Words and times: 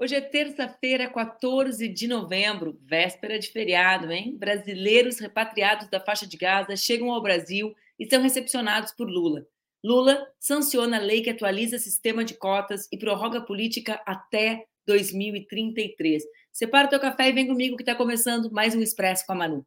Hoje 0.00 0.14
é 0.14 0.20
terça-feira, 0.20 1.10
14 1.10 1.88
de 1.88 2.06
novembro, 2.06 2.78
véspera 2.84 3.36
de 3.36 3.48
feriado, 3.48 4.12
hein? 4.12 4.36
Brasileiros 4.38 5.18
repatriados 5.18 5.88
da 5.88 5.98
faixa 5.98 6.24
de 6.24 6.36
Gaza 6.36 6.76
chegam 6.76 7.10
ao 7.10 7.20
Brasil 7.20 7.74
e 7.98 8.08
são 8.08 8.22
recepcionados 8.22 8.92
por 8.92 9.10
Lula. 9.10 9.44
Lula 9.84 10.24
sanciona 10.38 10.98
a 10.98 11.00
lei 11.00 11.20
que 11.20 11.30
atualiza 11.30 11.74
o 11.74 11.80
sistema 11.80 12.24
de 12.24 12.34
cotas 12.34 12.86
e 12.92 12.96
prorroga 12.96 13.38
a 13.38 13.44
política 13.44 14.00
até 14.06 14.66
2033. 14.86 16.22
Separa 16.52 16.86
o 16.86 16.90
teu 16.90 17.00
café 17.00 17.28
e 17.28 17.32
vem 17.32 17.48
comigo 17.48 17.76
que 17.76 17.82
está 17.82 17.96
começando 17.96 18.52
mais 18.52 18.76
um 18.76 18.80
Expresso 18.80 19.26
com 19.26 19.32
a 19.32 19.34
Manu. 19.34 19.66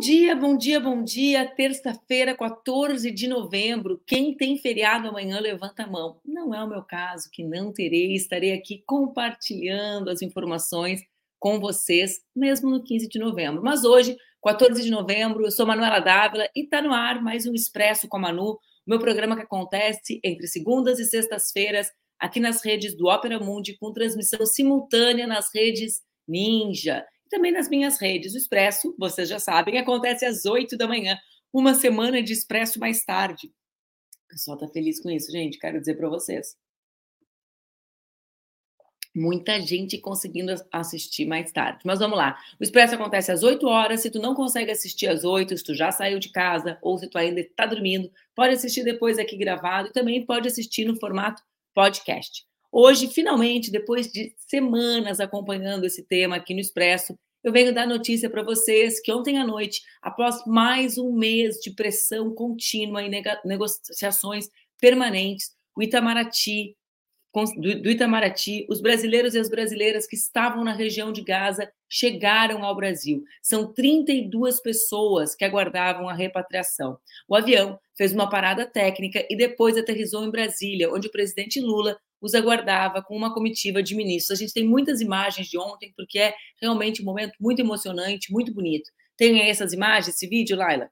Dia, 0.00 0.34
bom 0.34 0.56
dia, 0.56 0.80
bom 0.80 1.04
dia. 1.04 1.46
Terça-feira, 1.46 2.34
14 2.34 3.10
de 3.10 3.28
novembro. 3.28 4.02
Quem 4.06 4.34
tem 4.34 4.56
feriado 4.56 5.06
amanhã, 5.06 5.38
levanta 5.38 5.82
a 5.82 5.86
mão. 5.86 6.18
Não 6.24 6.54
é 6.54 6.64
o 6.64 6.66
meu 6.66 6.82
caso, 6.82 7.28
que 7.30 7.44
não 7.44 7.70
terei. 7.70 8.14
Estarei 8.14 8.54
aqui 8.54 8.82
compartilhando 8.86 10.08
as 10.08 10.22
informações 10.22 11.02
com 11.38 11.60
vocês, 11.60 12.22
mesmo 12.34 12.70
no 12.70 12.82
15 12.82 13.08
de 13.08 13.18
novembro. 13.18 13.62
Mas 13.62 13.84
hoje, 13.84 14.16
14 14.42 14.82
de 14.82 14.90
novembro, 14.90 15.44
eu 15.44 15.50
sou 15.50 15.66
Manuela 15.66 16.00
Dávila 16.00 16.48
e 16.56 16.64
está 16.64 16.80
no 16.80 16.94
ar 16.94 17.22
mais 17.22 17.46
um 17.46 17.52
Expresso 17.52 18.08
com 18.08 18.16
a 18.16 18.20
Manu, 18.20 18.58
meu 18.86 18.98
programa 18.98 19.36
que 19.36 19.42
acontece 19.42 20.18
entre 20.24 20.46
segundas 20.46 20.98
e 20.98 21.04
sextas-feiras 21.04 21.88
aqui 22.18 22.40
nas 22.40 22.64
redes 22.64 22.96
do 22.96 23.06
Ópera 23.06 23.38
Mundi, 23.38 23.76
com 23.78 23.92
transmissão 23.92 24.46
simultânea 24.46 25.26
nas 25.26 25.54
redes 25.54 26.00
Ninja 26.26 27.04
também 27.30 27.52
nas 27.52 27.68
minhas 27.68 27.98
redes. 27.98 28.34
O 28.34 28.36
Expresso, 28.36 28.94
vocês 28.98 29.28
já 29.28 29.38
sabem, 29.38 29.78
acontece 29.78 30.26
às 30.26 30.44
8 30.44 30.76
da 30.76 30.86
manhã, 30.86 31.16
uma 31.52 31.74
semana 31.74 32.22
de 32.22 32.32
Expresso 32.32 32.78
mais 32.78 33.04
tarde. 33.04 33.46
O 34.26 34.28
pessoal 34.28 34.58
tá 34.58 34.68
feliz 34.68 35.00
com 35.00 35.10
isso, 35.10 35.32
gente, 35.32 35.58
quero 35.58 35.80
dizer 35.80 35.96
para 35.96 36.08
vocês. 36.08 36.56
Muita 39.14 39.60
gente 39.60 39.98
conseguindo 39.98 40.54
assistir 40.70 41.26
mais 41.26 41.50
tarde. 41.50 41.80
Mas 41.84 41.98
vamos 41.98 42.16
lá. 42.16 42.38
O 42.60 42.62
Expresso 42.62 42.94
acontece 42.94 43.32
às 43.32 43.42
8 43.42 43.66
horas. 43.66 44.02
Se 44.02 44.10
tu 44.10 44.20
não 44.20 44.36
consegue 44.36 44.70
assistir 44.70 45.08
às 45.08 45.24
8, 45.24 45.56
se 45.58 45.64
tu 45.64 45.74
já 45.74 45.90
saiu 45.90 46.20
de 46.20 46.30
casa 46.30 46.78
ou 46.80 46.96
se 46.96 47.08
tu 47.08 47.18
ainda 47.18 47.40
está 47.40 47.66
dormindo, 47.66 48.08
pode 48.36 48.54
assistir 48.54 48.84
depois 48.84 49.18
aqui 49.18 49.36
gravado 49.36 49.88
e 49.88 49.92
também 49.92 50.24
pode 50.24 50.46
assistir 50.46 50.84
no 50.84 50.94
formato 50.94 51.42
podcast. 51.74 52.46
Hoje, 52.72 53.08
finalmente, 53.08 53.70
depois 53.70 54.10
de 54.10 54.34
semanas 54.36 55.18
acompanhando 55.18 55.84
esse 55.84 56.04
tema 56.04 56.36
aqui 56.36 56.54
no 56.54 56.60
Expresso, 56.60 57.18
eu 57.42 57.52
venho 57.52 57.74
dar 57.74 57.86
notícia 57.86 58.30
para 58.30 58.42
vocês 58.42 59.00
que 59.00 59.12
ontem 59.12 59.38
à 59.38 59.46
noite, 59.46 59.82
após 60.00 60.44
mais 60.46 60.96
um 60.96 61.12
mês 61.12 61.56
de 61.56 61.70
pressão 61.70 62.32
contínua 62.34 63.02
e 63.02 63.10
negociações 63.44 64.48
permanentes, 64.78 65.50
o 65.76 65.82
Itamaraty, 65.82 66.76
do 67.56 67.90
Itamaraty, 67.90 68.66
os 68.68 68.80
brasileiros 68.80 69.34
e 69.34 69.38
as 69.38 69.48
brasileiras 69.48 70.06
que 70.06 70.16
estavam 70.16 70.64
na 70.64 70.72
região 70.72 71.12
de 71.12 71.22
Gaza 71.22 71.70
chegaram 71.88 72.64
ao 72.64 72.76
Brasil. 72.76 73.24
São 73.42 73.72
32 73.72 74.60
pessoas 74.60 75.34
que 75.34 75.44
aguardavam 75.44 76.08
a 76.08 76.14
repatriação. 76.14 76.98
O 77.28 77.34
avião 77.34 77.78
fez 77.96 78.12
uma 78.12 78.28
parada 78.28 78.66
técnica 78.66 79.26
e 79.30 79.36
depois 79.36 79.76
aterrizou 79.76 80.24
em 80.24 80.30
Brasília, 80.30 80.92
onde 80.92 81.08
o 81.08 81.12
presidente 81.12 81.60
Lula 81.60 81.96
os 82.20 82.34
aguardava 82.34 83.02
com 83.02 83.16
uma 83.16 83.32
comitiva 83.32 83.82
de 83.82 83.94
ministros. 83.94 84.38
A 84.38 84.40
gente 84.40 84.52
tem 84.52 84.66
muitas 84.66 85.00
imagens 85.00 85.46
de 85.46 85.58
ontem, 85.58 85.92
porque 85.96 86.18
é 86.18 86.34
realmente 86.60 87.02
um 87.02 87.04
momento 87.04 87.32
muito 87.40 87.60
emocionante, 87.60 88.32
muito 88.32 88.52
bonito. 88.52 88.90
Tem 89.16 89.40
essas 89.48 89.72
imagens, 89.72 90.14
esse 90.14 90.26
vídeo, 90.26 90.56
Laila? 90.56 90.88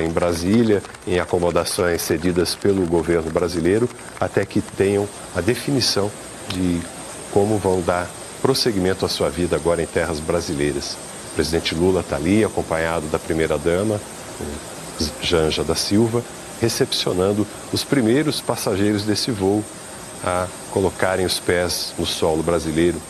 Em 0.00 0.10
Brasília, 0.10 0.82
em 1.06 1.20
acomodações 1.20 2.02
cedidas 2.02 2.56
pelo 2.56 2.84
governo 2.86 3.30
brasileiro, 3.30 3.88
até 4.18 4.44
que 4.44 4.60
tenham 4.60 5.08
a 5.32 5.40
definição 5.40 6.10
de 6.48 6.80
como 7.32 7.56
vão 7.56 7.80
dar 7.80 8.10
prosseguimento 8.42 9.06
à 9.06 9.08
sua 9.08 9.30
vida 9.30 9.54
agora 9.54 9.80
em 9.80 9.86
terras 9.86 10.18
brasileiras. 10.18 10.96
O 11.30 11.34
presidente 11.36 11.72
Lula 11.72 12.00
está 12.00 12.16
ali, 12.16 12.44
acompanhado 12.44 13.06
da 13.06 13.18
primeira-dama, 13.18 14.00
Janja 15.22 15.62
da 15.62 15.76
Silva, 15.76 16.24
recepcionando 16.60 17.46
os 17.72 17.84
primeiros 17.84 18.40
passageiros 18.40 19.04
desse 19.04 19.30
voo 19.30 19.64
a 20.24 20.48
colocarem 20.70 21.26
os 21.26 21.38
pés 21.38 21.94
no 21.98 22.06
solo 22.06 22.42
brasileiro, 22.42 23.00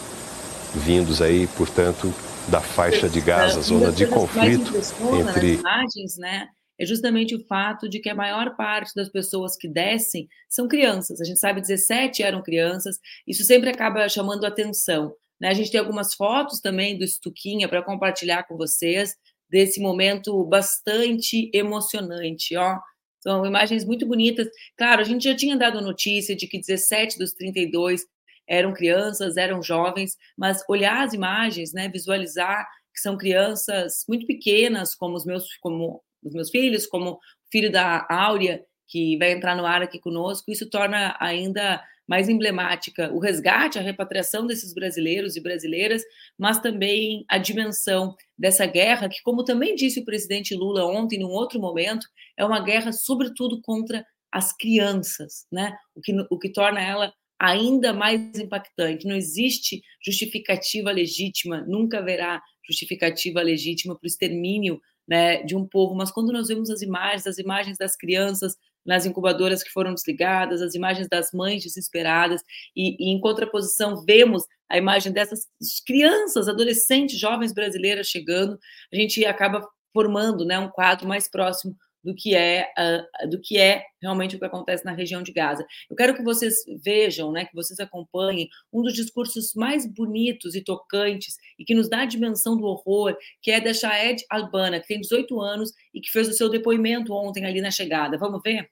vindos 0.74 1.22
aí, 1.22 1.46
portanto, 1.56 2.12
da 2.48 2.60
faixa 2.60 3.08
de 3.08 3.20
Gaza, 3.20 3.60
zona 3.60 3.90
de 3.90 4.06
conflito 4.06 4.72
entre 5.20 5.54
imagens, 5.54 6.16
né? 6.16 6.48
É 6.78 6.84
justamente 6.84 7.34
o 7.34 7.44
fato 7.46 7.88
de 7.88 8.00
que 8.00 8.10
a 8.10 8.14
maior 8.14 8.54
parte 8.54 8.94
das 8.94 9.08
pessoas 9.08 9.56
que 9.56 9.66
descem 9.66 10.28
são 10.48 10.68
crianças. 10.68 11.20
A 11.20 11.24
gente 11.24 11.38
sabe 11.38 11.60
17 11.60 12.22
eram 12.22 12.42
crianças. 12.42 12.98
Isso 13.26 13.44
sempre 13.44 13.70
acaba 13.70 14.06
chamando 14.08 14.44
atenção. 14.44 15.14
Né? 15.40 15.48
A 15.48 15.54
gente 15.54 15.70
tem 15.70 15.80
algumas 15.80 16.14
fotos 16.14 16.60
também 16.60 16.98
do 16.98 17.04
Estuquinha 17.04 17.66
para 17.66 17.82
compartilhar 17.82 18.42
com 18.44 18.56
vocês 18.58 19.14
desse 19.48 19.80
momento 19.80 20.44
bastante 20.44 21.50
emocionante, 21.54 22.56
ó. 22.56 22.78
São 23.26 23.44
imagens 23.44 23.84
muito 23.84 24.06
bonitas. 24.06 24.46
Claro, 24.76 25.00
a 25.00 25.04
gente 25.04 25.24
já 25.24 25.34
tinha 25.34 25.56
dado 25.56 25.80
notícia 25.80 26.36
de 26.36 26.46
que 26.46 26.60
17 26.60 27.18
dos 27.18 27.32
32 27.32 28.02
eram 28.46 28.72
crianças, 28.72 29.36
eram 29.36 29.60
jovens, 29.60 30.16
mas 30.38 30.62
olhar 30.68 31.04
as 31.04 31.12
imagens, 31.12 31.72
né, 31.72 31.88
visualizar 31.88 32.64
que 32.94 33.00
são 33.00 33.16
crianças 33.18 34.04
muito 34.08 34.28
pequenas, 34.28 34.94
como 34.94 35.16
os 35.16 35.26
meus, 35.26 35.56
como 35.56 36.00
os 36.22 36.32
meus 36.32 36.50
filhos, 36.50 36.86
como 36.86 37.14
o 37.14 37.18
filho 37.50 37.70
da 37.70 38.06
Áurea, 38.08 38.64
que 38.86 39.18
vai 39.18 39.32
entrar 39.32 39.56
no 39.56 39.66
ar 39.66 39.82
aqui 39.82 39.98
conosco, 39.98 40.48
isso 40.52 40.70
torna 40.70 41.16
ainda 41.18 41.82
mais 42.06 42.28
emblemática 42.28 43.12
o 43.12 43.18
resgate, 43.18 43.78
a 43.78 43.82
repatriação 43.82 44.46
desses 44.46 44.72
brasileiros 44.72 45.36
e 45.36 45.40
brasileiras, 45.40 46.02
mas 46.38 46.60
também 46.60 47.24
a 47.28 47.38
dimensão 47.38 48.14
dessa 48.38 48.66
guerra, 48.66 49.08
que, 49.08 49.22
como 49.22 49.44
também 49.44 49.74
disse 49.74 50.00
o 50.00 50.04
presidente 50.04 50.54
Lula 50.54 50.84
ontem, 50.86 51.18
num 51.18 51.30
outro 51.30 51.60
momento, 51.60 52.06
é 52.36 52.44
uma 52.44 52.60
guerra, 52.60 52.92
sobretudo, 52.92 53.60
contra 53.62 54.04
as 54.30 54.56
crianças, 54.56 55.46
né? 55.50 55.76
O 55.94 56.00
que, 56.00 56.14
o 56.30 56.38
que 56.38 56.52
torna 56.52 56.80
ela 56.80 57.12
ainda 57.38 57.92
mais 57.92 58.38
impactante. 58.38 59.06
Não 59.06 59.16
existe 59.16 59.82
justificativa 60.04 60.90
legítima, 60.90 61.64
nunca 61.66 61.98
haverá 61.98 62.42
justificativa 62.66 63.42
legítima 63.42 63.94
para 63.94 64.06
o 64.06 64.08
extermínio 64.08 64.80
né, 65.06 65.42
de 65.42 65.54
um 65.54 65.66
povo, 65.66 65.94
mas 65.94 66.10
quando 66.10 66.32
nós 66.32 66.48
vemos 66.48 66.68
as 66.68 66.82
imagens, 66.82 67.26
as 67.26 67.38
imagens 67.38 67.78
das 67.78 67.96
crianças 67.96 68.56
nas 68.86 69.04
incubadoras 69.04 69.62
que 69.62 69.70
foram 69.70 69.94
desligadas, 69.94 70.62
as 70.62 70.74
imagens 70.74 71.08
das 71.08 71.32
mães 71.32 71.62
desesperadas, 71.62 72.42
e, 72.74 72.96
e 72.98 73.12
em 73.12 73.20
contraposição 73.20 74.04
vemos 74.04 74.44
a 74.68 74.78
imagem 74.78 75.12
dessas 75.12 75.46
crianças, 75.86 76.48
adolescentes, 76.48 77.18
jovens 77.18 77.52
brasileiras 77.52 78.06
chegando, 78.06 78.58
a 78.92 78.96
gente 78.96 79.24
acaba 79.24 79.66
formando 79.92 80.44
né, 80.44 80.58
um 80.58 80.68
quadro 80.68 81.08
mais 81.08 81.28
próximo 81.28 81.74
do 82.06 82.14
que 82.14 82.36
é 82.36 82.68
uh, 82.78 83.28
do 83.28 83.40
que 83.40 83.58
é 83.58 83.84
realmente 84.00 84.36
o 84.36 84.38
que 84.38 84.44
acontece 84.44 84.84
na 84.84 84.92
região 84.92 85.24
de 85.24 85.32
Gaza. 85.32 85.66
Eu 85.90 85.96
quero 85.96 86.14
que 86.14 86.22
vocês 86.22 86.54
vejam, 86.84 87.32
né, 87.32 87.44
que 87.44 87.54
vocês 87.54 87.80
acompanhem 87.80 88.48
um 88.72 88.80
dos 88.80 88.94
discursos 88.94 89.52
mais 89.54 89.84
bonitos 89.84 90.54
e 90.54 90.62
tocantes 90.62 91.34
e 91.58 91.64
que 91.64 91.74
nos 91.74 91.88
dá 91.88 92.02
a 92.02 92.06
dimensão 92.06 92.56
do 92.56 92.64
horror, 92.64 93.16
que 93.42 93.50
é 93.50 93.60
da 93.60 93.74
Shaed 93.74 94.24
Albana, 94.30 94.78
que 94.78 94.86
tem 94.86 95.00
18 95.00 95.40
anos 95.40 95.72
e 95.92 96.00
que 96.00 96.10
fez 96.10 96.28
o 96.28 96.32
seu 96.32 96.48
depoimento 96.48 97.12
ontem 97.12 97.44
ali 97.44 97.60
na 97.60 97.72
chegada. 97.72 98.16
Vamos 98.16 98.40
ver? 98.44 98.70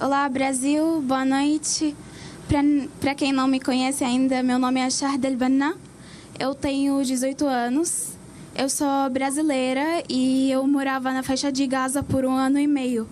Olá, 0.00 0.28
Brasil, 0.28 1.00
boa 1.02 1.24
noite. 1.24 1.96
Para 3.00 3.14
quem 3.14 3.32
não 3.32 3.46
me 3.46 3.60
conhece 3.60 4.04
ainda, 4.04 4.42
meu 4.42 4.58
nome 4.58 4.80
é 4.80 4.90
Shahd 4.90 5.36
Banna. 5.36 5.76
Eu 6.38 6.54
tenho 6.54 7.02
18 7.02 7.46
anos 7.46 8.16
eu 8.58 8.70
sou 8.70 9.10
brasileira 9.10 10.02
e 10.08 10.50
eu 10.50 10.66
morava 10.66 11.12
na 11.12 11.22
faixa 11.22 11.52
de 11.52 11.66
Gaza 11.66 12.02
por 12.02 12.24
um 12.24 12.32
ano 12.32 12.58
e 12.58 12.66
meio. 12.66 13.06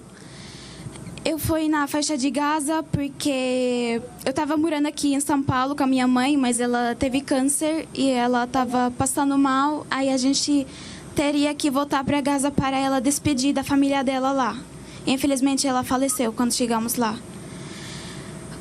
Eu 1.23 1.39
fui 1.39 1.69
na 1.69 1.87
faixa 1.87 2.17
de 2.17 2.31
Gaza 2.31 2.83
porque 2.83 4.01
eu 4.25 4.31
estava 4.31 4.57
morando 4.57 4.87
aqui 4.87 5.13
em 5.13 5.21
São 5.21 5.43
Paulo 5.43 5.77
com 5.77 5.83
a 5.83 5.87
minha 5.87 6.09
mãe, 6.09 6.35
mas 6.35 6.61
ela 6.61 6.97
teve 6.99 7.21
câncer 7.21 7.87
e 7.93 8.09
ela 8.09 8.45
estava 8.45 8.91
passando 8.97 9.37
mal. 9.37 9.87
Aí 9.91 10.09
a 10.09 10.17
gente 10.17 10.67
teria 11.15 11.55
que 11.55 11.71
voltar 11.71 12.03
para 12.05 12.23
Gaza 12.23 12.51
para 12.51 12.79
ela 12.79 12.99
despedir 12.99 13.53
da 13.53 13.63
família 13.63 14.03
dela 14.03 14.33
lá. 14.33 14.57
Infelizmente 15.07 15.67
ela 15.67 15.83
faleceu 15.85 16.33
quando 16.33 16.53
chegamos 16.53 16.95
lá. 16.97 17.17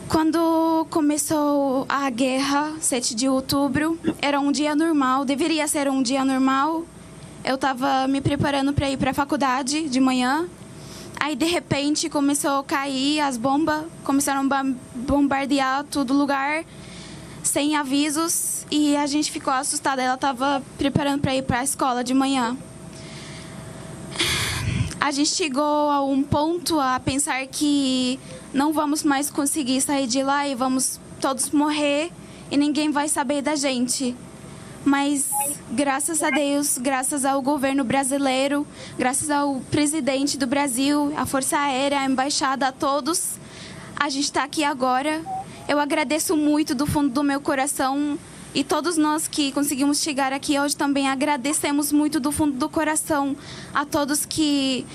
Quando 0.10 0.86
começou 0.90 1.86
a 1.90 2.10
guerra, 2.10 2.74
7 2.80 3.16
de 3.16 3.28
outubro, 3.28 3.98
era 4.22 4.40
um 4.40 4.52
dia 4.52 4.76
normal, 4.76 5.26
deveria 5.26 5.68
ser 5.68 5.90
um 5.90 6.04
dia 6.04 6.24
normal. 6.24 6.84
Eu 7.44 7.56
estava 7.56 8.08
me 8.08 8.22
preparando 8.22 8.74
para 8.74 8.90
ir 8.90 8.98
para 8.98 9.12
a 9.12 9.14
faculdade 9.14 9.90
de 9.90 10.00
manhã. 10.00 10.48
Aí, 11.20 11.36
de 11.36 11.46
repente, 11.46 12.10
começou 12.10 12.60
a 12.60 12.64
cair 12.64 13.22
as 13.22 13.38
bombas, 13.38 13.86
começaram 14.04 14.48
a 14.52 14.64
bombardear 14.94 15.84
todo 15.86 16.14
lugar. 16.14 16.64
sem 17.44 17.76
avisos 17.76 18.66
e 18.72 18.96
a 18.96 19.06
gente 19.06 19.32
ficou 19.32 19.54
assustada. 19.54 20.02
Ela 20.02 20.16
estava 20.16 20.64
preparando 20.78 21.22
para 21.22 21.36
ir 21.36 21.44
para 21.44 21.60
a 21.60 21.64
escola 21.64 22.04
de 22.04 22.14
manhã. 22.14 22.58
A 25.04 25.12
gente 25.12 25.32
chegou 25.32 25.92
a 25.92 26.02
um 26.02 26.24
ponto 26.24 26.80
a 26.80 26.98
pensar 26.98 27.46
que 27.48 28.18
não 28.54 28.72
vamos 28.72 29.04
mais 29.04 29.30
conseguir 29.30 29.82
sair 29.82 30.08
de 30.08 30.24
lá 30.24 30.48
e 30.48 30.56
vamos 30.56 30.98
todos 31.20 31.50
morrer 31.50 32.10
e 32.50 32.56
ninguém 32.56 32.90
vai 32.90 33.10
saber 33.10 33.42
da 33.42 33.54
gente. 33.54 34.16
Mas 34.86 35.30
graças 35.70 36.24
a 36.24 36.30
Deus, 36.30 36.78
graças 36.78 37.26
ao 37.26 37.42
governo 37.42 37.84
brasileiro, 37.84 38.66
graças 38.98 39.30
ao 39.30 39.60
presidente 39.70 40.38
do 40.38 40.48
Brasil, 40.48 41.12
a 41.18 41.26
Força 41.26 41.58
Aérea, 41.58 42.00
a 42.00 42.06
embaixada, 42.06 42.70
a 42.70 42.72
todos, 42.72 43.34
a 44.00 44.08
gente 44.08 44.24
está 44.24 44.46
aqui 44.46 44.64
agora. 44.64 45.22
Eu 45.68 45.82
agradeço 45.82 46.38
muito 46.38 46.74
do 46.74 46.86
fundo 46.86 47.10
do 47.10 47.24
meu 47.24 47.42
coração 47.42 48.18
e 48.54 48.64
todos 48.64 48.98
nós 48.98 49.28
que 49.28 49.52
conseguimos 49.52 50.02
chegar 50.02 50.32
aqui 50.32 50.60
hoje 50.60 50.76
também 50.76 51.08
agradecemos 51.08 51.92
muito 51.92 52.20
do 52.20 52.32
fundo 52.32 52.58
do 52.58 52.70
coração 52.70 53.36
a 53.74 53.86
todos 53.86 54.26
que 54.26 54.86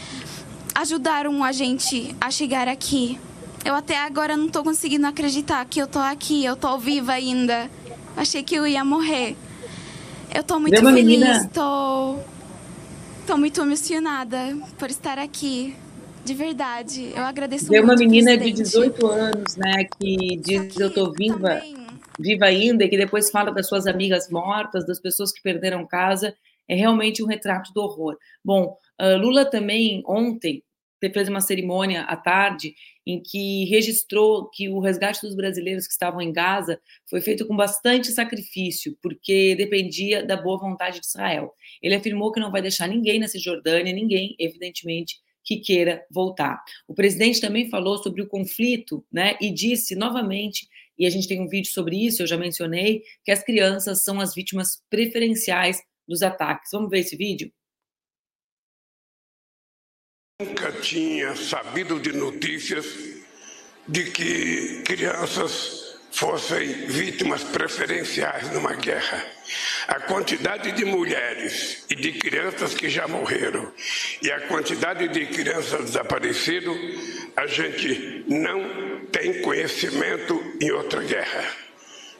ajudaram 0.74 1.42
a 1.42 1.50
gente 1.50 2.14
a 2.20 2.30
chegar 2.30 2.68
aqui. 2.68 3.18
Eu 3.64 3.74
até 3.74 3.98
agora 3.98 4.36
não 4.36 4.46
estou 4.46 4.62
conseguindo 4.62 5.06
acreditar 5.06 5.64
que 5.64 5.80
eu 5.80 5.86
estou 5.86 6.00
aqui, 6.00 6.44
eu 6.44 6.54
estou 6.54 6.78
viva 6.78 7.12
ainda. 7.12 7.68
Achei 8.16 8.42
que 8.44 8.54
eu 8.54 8.66
ia 8.66 8.84
morrer. 8.84 9.36
Eu 10.32 10.44
tô 10.44 10.60
muito 10.60 10.80
feliz, 10.80 11.04
menina... 11.04 11.50
tô, 11.52 12.16
tô 13.26 13.36
muito 13.36 13.60
emocionada 13.60 14.38
por 14.78 14.88
estar 14.88 15.18
aqui. 15.18 15.74
De 16.24 16.34
verdade, 16.34 17.12
eu 17.16 17.24
agradeço 17.24 17.70
Deu 17.70 17.82
muito. 17.82 17.92
uma 17.92 17.98
menina 17.98 18.32
presidente. 18.32 18.56
de 18.56 18.62
18 18.62 19.06
anos, 19.06 19.56
né, 19.56 19.84
que 19.98 20.36
diz 20.36 20.74
que 20.74 20.82
eu 20.82 20.92
tô 20.92 21.10
viva, 21.10 21.54
também. 21.54 21.77
Viva 22.18 22.46
ainda, 22.46 22.84
e 22.84 22.88
que 22.88 22.96
depois 22.96 23.30
fala 23.30 23.50
das 23.50 23.68
suas 23.68 23.86
amigas 23.86 24.28
mortas, 24.30 24.86
das 24.86 25.00
pessoas 25.00 25.32
que 25.32 25.42
perderam 25.42 25.86
casa. 25.86 26.34
É 26.66 26.74
realmente 26.74 27.22
um 27.22 27.26
retrato 27.26 27.72
do 27.72 27.80
horror. 27.80 28.18
Bom, 28.44 28.76
uh, 29.00 29.16
Lula 29.16 29.44
também 29.44 30.02
ontem 30.06 30.62
fez 31.12 31.28
uma 31.28 31.40
cerimônia 31.40 32.02
à 32.02 32.16
tarde 32.16 32.74
em 33.06 33.22
que 33.22 33.64
registrou 33.66 34.50
que 34.50 34.68
o 34.68 34.80
resgate 34.80 35.22
dos 35.22 35.34
brasileiros 35.34 35.86
que 35.86 35.92
estavam 35.92 36.20
em 36.20 36.32
Gaza 36.32 36.80
foi 37.08 37.20
feito 37.20 37.46
com 37.46 37.56
bastante 37.56 38.08
sacrifício, 38.10 38.98
porque 39.00 39.54
dependia 39.54 40.26
da 40.26 40.36
boa 40.36 40.58
vontade 40.58 41.00
de 41.00 41.06
Israel. 41.06 41.54
Ele 41.80 41.94
afirmou 41.94 42.32
que 42.32 42.40
não 42.40 42.50
vai 42.50 42.60
deixar 42.60 42.88
ninguém 42.88 43.18
na 43.18 43.28
Cisjordânia, 43.28 43.92
ninguém, 43.92 44.34
evidentemente, 44.38 45.20
que 45.42 45.56
queira 45.56 46.04
voltar. 46.10 46.62
O 46.86 46.94
presidente 46.94 47.40
também 47.40 47.70
falou 47.70 47.96
sobre 47.96 48.20
o 48.20 48.28
conflito, 48.28 49.02
né, 49.10 49.36
e 49.40 49.50
disse 49.50 49.94
novamente, 49.94 50.68
e 50.98 51.06
a 51.06 51.10
gente 51.10 51.28
tem 51.28 51.40
um 51.40 51.48
vídeo 51.48 51.70
sobre 51.70 51.96
isso, 51.96 52.22
eu 52.22 52.26
já 52.26 52.36
mencionei, 52.36 53.02
que 53.24 53.30
as 53.30 53.42
crianças 53.42 54.02
são 54.02 54.20
as 54.20 54.34
vítimas 54.34 54.82
preferenciais 54.90 55.80
dos 56.06 56.22
ataques. 56.22 56.70
Vamos 56.72 56.90
ver 56.90 57.00
esse 57.00 57.16
vídeo? 57.16 57.52
Nunca 60.40 60.72
tinha 60.80 61.34
sabido 61.36 62.00
de 62.00 62.12
notícias 62.12 62.86
de 63.88 64.10
que 64.10 64.82
crianças 64.82 65.87
fossem 66.10 66.86
vítimas 66.86 67.42
preferenciais 67.44 68.50
numa 68.50 68.74
guerra. 68.74 69.24
A 69.86 70.00
quantidade 70.00 70.72
de 70.72 70.84
mulheres 70.84 71.84
e 71.88 71.94
de 71.94 72.12
crianças 72.12 72.74
que 72.74 72.88
já 72.88 73.06
morreram 73.06 73.72
e 74.20 74.30
a 74.30 74.40
quantidade 74.42 75.08
de 75.08 75.26
crianças 75.26 75.86
desaparecidas, 75.86 76.76
a 77.36 77.46
gente 77.46 78.24
não 78.28 79.06
tem 79.12 79.40
conhecimento 79.42 80.56
em 80.60 80.70
outra 80.70 81.02
guerra. 81.02 81.44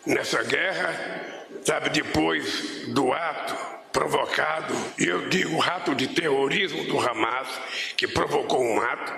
Nessa 0.07 0.43
guerra, 0.43 1.47
sabe, 1.65 1.91
depois 1.91 2.89
do 2.89 3.13
ato 3.13 3.79
provocado, 3.93 4.75
e 4.99 5.07
eu 5.07 5.29
digo 5.29 5.59
rato 5.59 5.95
de 5.95 6.07
terrorismo 6.09 6.85
do 6.85 6.99
Hamas, 7.01 7.49
que 7.97 8.07
provocou 8.07 8.63
um 8.63 8.81
ato, 8.81 9.13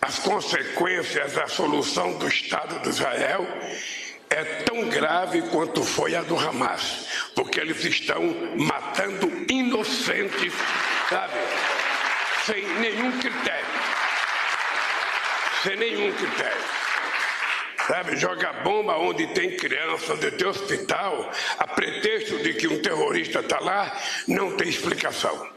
as 0.00 0.18
consequências 0.18 1.34
da 1.34 1.46
solução 1.46 2.16
do 2.18 2.26
Estado 2.26 2.80
de 2.82 2.88
Israel 2.88 3.46
é 4.30 4.44
tão 4.64 4.88
grave 4.88 5.42
quanto 5.42 5.82
foi 5.84 6.14
a 6.14 6.22
do 6.22 6.38
Hamas, 6.38 7.08
porque 7.34 7.60
eles 7.60 7.84
estão 7.84 8.22
matando 8.56 9.30
inocentes, 9.48 10.52
sabe, 11.08 11.34
sem 12.44 12.66
nenhum 12.80 13.12
critério. 13.18 13.66
Sem 15.62 15.76
nenhum 15.76 16.12
critério. 16.12 16.64
Sabe, 17.86 18.16
joga 18.16 18.52
bomba 18.64 18.96
onde 18.96 19.26
tem 19.28 19.56
criança, 19.56 20.14
onde 20.14 20.30
tem 20.30 20.46
hospital, 20.46 21.30
a 21.58 21.66
pretexto 21.66 22.42
de 22.42 22.54
que 22.54 22.66
um 22.66 22.80
terrorista 22.80 23.40
está 23.40 23.60
lá, 23.60 23.94
não 24.26 24.56
tem 24.56 24.68
explicação. 24.68 25.52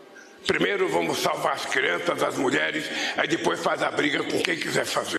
Primeiro 0.45 0.89
vamos 0.89 1.19
salvar 1.19 1.53
as 1.53 1.65
crianças, 1.65 2.21
as 2.23 2.37
mulheres, 2.37 2.85
aí 3.17 3.27
depois 3.27 3.61
faz 3.61 3.81
a 3.81 3.91
briga 3.91 4.23
com 4.23 4.41
quem 4.41 4.57
quiser 4.57 4.85
fazer. 4.85 5.17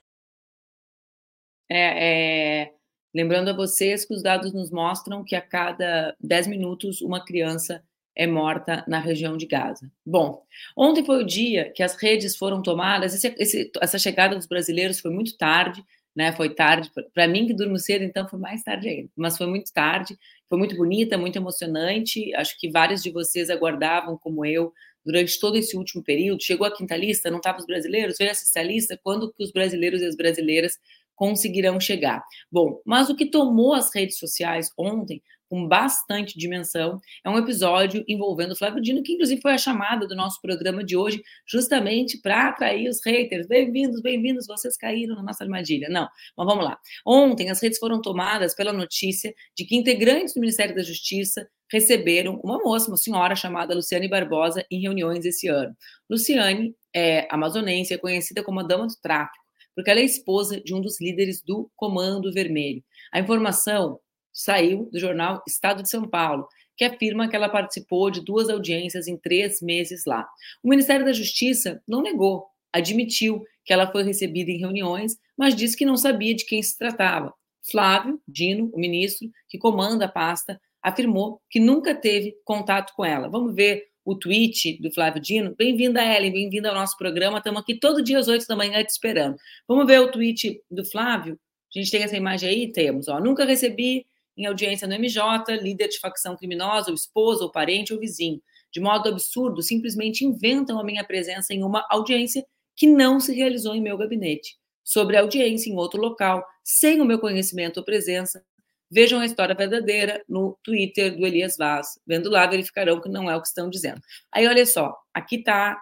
É, 1.71 2.63
é, 2.63 2.73
lembrando 3.15 3.51
a 3.51 3.53
vocês 3.53 4.05
que 4.05 4.15
os 4.15 4.23
dados 4.23 4.53
nos 4.53 4.71
mostram 4.71 5.25
que 5.25 5.35
a 5.35 5.41
cada 5.41 6.15
10 6.21 6.47
minutos 6.47 7.01
uma 7.01 7.25
criança 7.25 7.83
é 8.15 8.27
morta 8.27 8.85
na 8.89 8.99
região 8.99 9.37
de 9.37 9.47
Gaza. 9.47 9.91
Bom, 10.05 10.43
ontem 10.77 11.05
foi 11.05 11.23
o 11.23 11.27
dia 11.27 11.71
que 11.71 11.83
as 11.85 11.95
redes 11.95 12.37
foram 12.37 12.61
tomadas, 12.61 13.15
esse, 13.15 13.35
esse, 13.39 13.71
essa 13.81 13.99
chegada 13.99 14.35
dos 14.35 14.47
brasileiros 14.47 14.99
foi 14.99 15.13
muito 15.13 15.37
tarde, 15.37 15.85
né? 16.19 16.33
Foi 16.33 16.53
tarde. 16.53 16.91
Para 17.15 17.29
mim, 17.29 17.47
que 17.47 17.55
durmo 17.55 17.79
cedo, 17.79 18.03
então 18.03 18.29
foi 18.29 18.41
mais 18.41 18.65
tarde 18.65 18.89
ainda. 18.89 19.09
Mas 19.17 19.37
foi 19.37 19.47
muito 19.47 19.73
tarde, 19.73 20.19
foi 20.49 20.59
muito 20.59 20.75
bonita, 20.77 21.17
muito 21.17 21.37
emocionante. 21.37 22.35
Acho 22.35 22.59
que 22.59 22.69
vários 22.69 23.05
de 23.05 23.13
vocês 23.13 23.49
aguardavam, 23.49 24.19
como 24.19 24.45
eu, 24.45 24.73
durante 25.05 25.39
todo 25.39 25.57
esse 25.57 25.77
último 25.77 26.03
período. 26.03 26.43
Chegou 26.43 26.67
a 26.67 26.75
quinta 26.75 26.97
lista, 26.97 27.31
não 27.31 27.39
estavam 27.39 27.61
os 27.61 27.67
brasileiros, 27.67 28.17
veio 28.19 28.33
a 28.33 28.35
sexta 28.35 28.61
lista, 28.63 28.99
quando 29.01 29.33
que 29.33 29.45
os 29.45 29.53
brasileiros 29.53 30.03
e 30.03 30.07
as 30.07 30.17
brasileiras 30.17 30.77
conseguirão 31.19 31.81
chegar. 31.81 32.23
Bom, 32.51 32.81
mas 32.87 33.11
o 33.11 33.17
que 33.17 33.27
tomou 33.27 33.75
as 33.75 33.93
redes 33.93 34.19
sociais 34.19 34.71
ontem 34.79 35.21
com 35.49 35.67
bastante 35.67 36.39
dimensão. 36.39 37.01
É 37.25 37.31
um 37.31 37.39
episódio 37.39 38.05
envolvendo 38.07 38.53
o 38.53 38.57
Flávio 38.57 38.83
Dino, 38.83 39.03
que 39.03 39.15
inclusive 39.15 39.41
foi 39.41 39.53
a 39.53 39.59
chamada 39.59 40.07
do 40.07 40.15
nosso 40.15 40.41
programa 40.43 40.85
de 40.85 40.97
hoje, 40.97 41.23
justamente 41.47 42.21
para 42.21 42.49
atrair 42.49 42.89
os 42.89 43.01
haters. 43.05 43.47
Bem-vindos, 43.47 44.03
bem-vindos, 44.03 44.47
vocês 44.47 44.77
caíram 44.77 45.17
na 45.17 45.23
nossa 45.23 45.43
armadilha. 45.45 45.89
Não, 45.89 46.07
mas 46.37 46.47
vamos 46.47 46.65
lá. 46.65 46.79
Ontem 47.07 47.51
as 47.51 47.63
redes 47.63 47.79
foram 47.79 48.01
tomadas 48.01 48.55
pela 48.55 48.73
notícia 48.73 49.35
de 49.57 49.65
que 49.65 49.75
integrantes 49.75 50.35
do 50.35 50.41
Ministério 50.41 50.75
da 50.75 50.83
Justiça 50.83 51.49
receberam 51.71 52.41
uma 52.45 52.59
moça, 52.59 52.89
uma 52.89 52.97
senhora 52.97 53.35
chamada 53.35 53.75
Luciane 53.75 54.09
Barbosa, 54.09 54.65
em 54.71 54.81
reuniões 54.81 55.25
esse 55.25 55.49
ano. 55.49 55.75
Luciane 56.11 56.75
é 56.95 57.27
amazonense, 57.31 57.93
é 57.93 57.99
conhecida 57.99 58.43
como 58.43 58.61
a 58.61 58.63
Dama 58.63 58.87
do 58.87 58.95
Tráfico, 59.03 59.48
porque 59.79 59.93
ela 59.93 60.01
é 60.01 60.05
esposa 60.05 60.61
de 60.61 60.75
um 60.75 60.81
dos 60.81 61.01
líderes 61.01 61.41
do 61.41 61.71
Comando 61.77 62.33
Vermelho. 62.33 62.83
A 63.13 63.21
informação 63.21 64.01
saiu 64.33 64.91
do 64.91 64.99
jornal 64.99 65.41
Estado 65.47 65.85
de 65.85 65.89
São 65.89 66.03
Paulo, 66.03 66.49
que 66.77 66.85
afirma 66.85 67.29
que 67.29 67.37
ela 67.37 67.49
participou 67.49 68.11
de 68.11 68.21
duas 68.21 68.49
audiências 68.49 69.07
em 69.07 69.17
três 69.17 69.63
meses 69.63 70.03
lá. 70.05 70.29
O 70.65 70.69
Ministério 70.69 71.07
da 71.07 71.13
Justiça 71.13 71.81
não 71.87 72.03
negou, 72.03 72.47
admitiu 72.73 73.45
que 73.65 73.73
ela 73.73 73.89
foi 73.89 74.03
recebida 74.03 74.51
em 74.51 74.59
reuniões, 74.59 75.17
mas 75.37 75.55
disse 75.55 75.77
que 75.77 75.87
não 75.87 75.97
sabia 75.97 76.35
de 76.35 76.45
quem 76.45 76.61
se 76.61 76.77
tratava. 76.77 77.33
Flávio 77.71 78.21
Dino, 78.27 78.73
o 78.75 78.81
ministro 78.81 79.31
que 79.49 79.59
comanda 79.59 80.07
a 80.07 80.11
pasta, 80.11 80.61
afirmou 80.83 81.41
que 81.49 81.61
nunca 81.61 81.95
teve 81.95 82.35
contato 82.45 82.93
com 82.97 83.05
ela. 83.05 83.29
Vamos 83.29 83.55
ver 83.55 83.85
o 84.09 84.17
tweet 84.17 84.81
do 84.81 84.91
Flávio 84.91 85.21
Dino. 85.21 85.55
Bem-vinda, 85.55 86.03
Ellen, 86.03 86.33
bem-vinda 86.33 86.71
ao 86.71 86.75
nosso 86.75 86.97
programa. 86.97 87.37
Estamos 87.37 87.61
aqui 87.61 87.75
todo 87.75 88.03
dia 88.03 88.19
às 88.19 88.27
oito 88.27 88.47
da 88.47 88.57
manhã 88.57 88.83
te 88.83 88.89
esperando. 88.89 89.37
Vamos 89.69 89.87
ver 89.87 90.01
o 90.01 90.11
tweet 90.11 90.63
do 90.71 90.83
Flávio? 90.83 91.39
A 91.75 91.79
gente 91.79 91.91
tem 91.91 92.03
essa 92.03 92.17
imagem 92.17 92.49
aí? 92.49 92.73
Temos. 92.73 93.07
Ó. 93.07 93.21
Nunca 93.21 93.45
recebi 93.45 94.07
em 94.35 94.47
audiência 94.47 94.89
no 94.89 94.95
MJ, 94.95 95.57
líder 95.61 95.89
de 95.89 95.99
facção 95.99 96.35
criminosa, 96.35 96.89
ou 96.89 96.95
esposa, 96.95 97.45
ou 97.45 97.53
parente, 97.53 97.93
ou 97.93 98.01
vizinho. 98.01 98.41
De 98.73 98.81
modo 98.81 99.11
absurdo, 99.11 99.61
simplesmente 99.61 100.25
inventam 100.25 100.81
a 100.81 100.85
minha 100.85 101.05
presença 101.05 101.53
em 101.53 101.63
uma 101.63 101.87
audiência 101.91 102.43
que 102.75 102.87
não 102.87 103.21
se 103.21 103.35
realizou 103.35 103.75
em 103.75 103.83
meu 103.83 103.99
gabinete. 103.99 104.57
Sobre 104.83 105.19
a 105.19 105.21
audiência 105.21 105.69
em 105.69 105.77
outro 105.77 106.01
local, 106.01 106.43
sem 106.65 106.99
o 107.03 107.05
meu 107.05 107.19
conhecimento 107.19 107.77
ou 107.77 107.85
presença, 107.85 108.43
vejam 108.91 109.21
a 109.21 109.27
história 109.27 109.55
verdadeira 109.55 110.23
no 110.29 110.59
Twitter 110.63 111.17
do 111.17 111.27
Elias 111.27 111.57
Vaz. 111.57 111.99
Vendo 112.07 112.31
lá, 112.31 112.47
verificarão 112.47 113.01
que 113.01 113.09
não 113.09 113.31
é 113.31 113.37
o 113.37 113.41
que 113.41 113.49
estão 113.49 113.69
dizendo. 113.69 114.01
Aí, 114.33 114.47
olha 114.47 114.65
só, 114.65 114.97
aqui 115.13 115.37
está, 115.37 115.81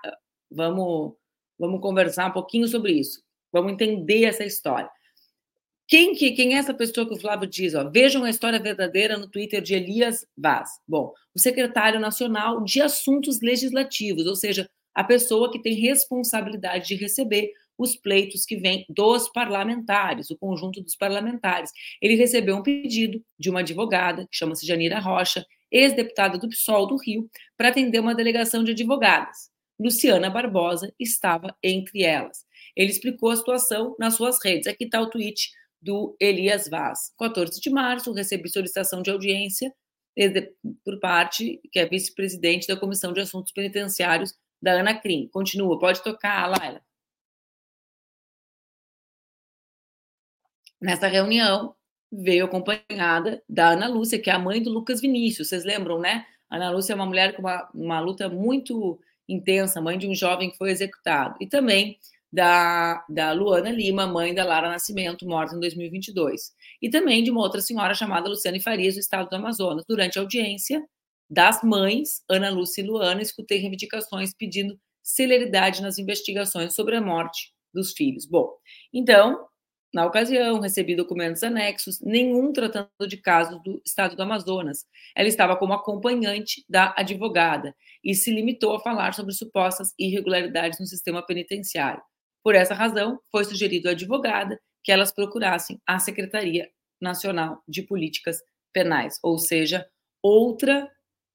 vamos, 0.51 1.15
vamos 1.59 1.81
conversar 1.81 2.29
um 2.29 2.33
pouquinho 2.33 2.67
sobre 2.69 2.93
isso. 2.93 3.23
Vamos 3.53 3.73
entender 3.73 4.25
essa 4.25 4.45
história. 4.45 4.91
Quem, 5.89 6.15
que, 6.15 6.33
quem 6.33 6.57
é 6.57 6.59
essa 6.59 6.75
pessoa 6.75 7.07
que 7.07 7.15
o 7.15 7.21
Flávio 7.21 7.49
diz? 7.49 7.75
Ó, 7.75 7.89
vejam 7.89 8.25
a 8.25 8.31
história 8.31 8.59
verdadeira 8.59 9.17
no 9.17 9.29
Twitter 9.29 9.63
de 9.63 9.75
Elias 9.75 10.27
Vaz. 10.37 10.69
Bom, 10.87 11.13
o 11.33 11.39
secretário 11.39 12.01
nacional 12.01 12.65
de 12.65 12.83
assuntos 12.83 13.41
legislativos, 13.41 14.27
ou 14.27 14.35
seja, 14.35 14.69
a 14.93 15.05
pessoa 15.05 15.51
que 15.53 15.63
tem 15.63 15.75
responsabilidade 15.75 16.89
de 16.89 16.97
receber 16.97 17.53
os 17.79 17.97
pleitos 17.97 18.45
que 18.45 18.57
vêm 18.57 18.85
dos 18.89 19.31
parlamentares, 19.31 20.31
o 20.31 20.37
conjunto 20.37 20.81
dos 20.81 20.97
parlamentares. 20.97 21.71
Ele 22.01 22.15
recebeu 22.15 22.57
um 22.57 22.63
pedido 22.63 23.23
de 23.39 23.51
uma 23.51 23.61
advogada, 23.61 24.27
que 24.31 24.37
chama-se 24.37 24.67
Janira 24.67 24.99
Rocha, 24.99 25.45
ex-deputada 25.71 26.39
do 26.39 26.49
PSOL 26.49 26.87
do 26.87 26.97
Rio, 26.97 27.29
para 27.57 27.69
atender 27.69 28.01
uma 28.01 28.15
delegação 28.15 28.65
de 28.65 28.73
advogadas. 28.73 29.51
Luciana 29.79 30.31
Barbosa 30.31 30.93
estava 30.99 31.55
entre 31.63 32.03
elas. 32.03 32.45
Ele 32.75 32.91
explicou 32.91 33.31
a 33.31 33.37
situação 33.37 33.95
nas 33.99 34.15
suas 34.15 34.43
redes. 34.43 34.67
Aqui 34.67 34.85
está 34.85 35.01
o 35.01 35.11
tweet 35.11 35.51
do 35.81 36.17
Elias 36.21 36.69
Vaz. 36.69 37.13
14 37.19 37.61
de 37.61 37.71
março, 37.71 38.13
recebi 38.13 38.49
solicitação 38.49 39.03
de 39.03 39.11
audiência 39.11 39.73
por 40.85 40.99
parte, 40.99 41.61
que 41.71 41.79
é 41.79 41.87
vice-presidente 41.87 42.67
da 42.67 42.77
Comissão 42.77 43.13
de 43.13 43.21
Assuntos 43.21 43.53
Penitenciários 43.53 44.33
da 44.63 44.73
Ana 44.73 44.95
Crim. 44.99 45.29
Continua, 45.29 45.79
pode 45.79 46.03
tocar, 46.03 46.47
Laila. 46.49 46.81
Nessa 50.81 51.09
reunião, 51.09 51.75
veio 52.11 52.45
acompanhada 52.45 53.43
da 53.49 53.71
Ana 53.71 53.89
Lúcia, 53.89 54.19
que 54.19 54.31
é 54.31 54.33
a 54.33 54.39
mãe 54.39 54.63
do 54.63 54.71
Lucas 54.71 55.01
Vinícius. 55.01 55.49
Vocês 55.49 55.65
lembram, 55.65 55.99
né? 55.99 56.25
A 56.49 56.57
Ana 56.57 56.71
Lúcia 56.71 56.93
é 56.93 56.97
uma 56.97 57.07
mulher 57.07 57.35
com 57.35 57.43
uma, 57.43 57.69
uma 57.75 58.01
luta 58.01 58.29
muito 58.29 58.99
intensa, 59.29 59.81
mãe 59.81 59.99
de 59.99 60.07
um 60.07 60.15
jovem 60.15 60.51
que 60.51 60.57
foi 60.57 60.71
executado. 60.71 61.37
E 61.41 61.47
também 61.47 61.99
da, 62.33 63.05
da 63.09 63.33
Luana 63.33 63.71
Lima, 63.71 64.07
mãe 64.07 64.35
da 64.35 64.45
Lara 64.45 64.69
Nascimento, 64.69 65.27
morta 65.27 65.57
em 65.57 65.61
2022. 65.61 66.53
E 66.81 66.89
também 66.89 67.23
de 67.25 67.31
uma 67.31 67.41
outra 67.41 67.61
senhora 67.61 67.95
chamada 67.95 68.29
Luciane 68.29 68.61
Farias, 68.61 68.95
do 68.95 69.01
estado 69.01 69.29
do 69.29 69.37
Amazonas. 69.37 69.85
Durante 69.89 70.19
a 70.19 70.23
audiência 70.23 70.85
das 71.29 71.63
mães, 71.63 72.23
Ana 72.29 72.51
Lúcia 72.51 72.83
e 72.83 72.87
Luana, 72.87 73.21
escutei 73.21 73.59
reivindicações 73.59 74.33
pedindo 74.33 74.79
celeridade 75.03 75.83
nas 75.83 75.99
investigações 75.99 76.75
sobre 76.75 76.97
a 76.97 77.01
morte 77.01 77.53
dos 77.73 77.93
filhos. 77.93 78.27
Bom, 78.27 78.53
então, 78.93 79.47
na 79.97 80.05
ocasião, 80.05 80.61
recebi 80.61 80.95
documentos 80.95 81.43
anexos, 81.43 82.03
nenhum 82.03 82.53
tratando 82.53 83.09
de 83.09 83.17
casos 83.17 83.63
do 83.63 83.81
estado 83.83 84.15
do 84.15 84.21
Amazonas. 84.21 84.85
Ela 85.17 85.27
estava 85.27 85.57
como 85.57 85.73
acompanhante 85.73 86.63
da 86.69 86.93
advogada 86.95 87.75
e 88.05 88.15
se 88.15 88.31
limitou 88.31 88.77
a 88.77 88.81
falar 88.81 89.15
sobre 89.15 89.33
supostas 89.33 89.95
irregularidades 89.99 90.79
no 90.79 90.85
sistema 90.85 91.25
penitenciário. 91.25 92.03
Por 92.45 92.55
essa 92.55 92.75
razão, 92.75 93.19
foi 93.33 93.45
sugerido 93.45 93.89
à 93.89 93.93
advogada 93.93 94.61
que 94.85 94.93
elas 94.93 95.15
procurassem 95.15 95.81
a 95.87 95.99
Secretaria 95.99 96.69
Nacional 97.01 97.63
de 97.67 97.83
Políticas 97.83 98.43
Penais, 98.75 99.19
ou 99.23 99.39
seja, 99.39 99.89
outra 100.23 100.93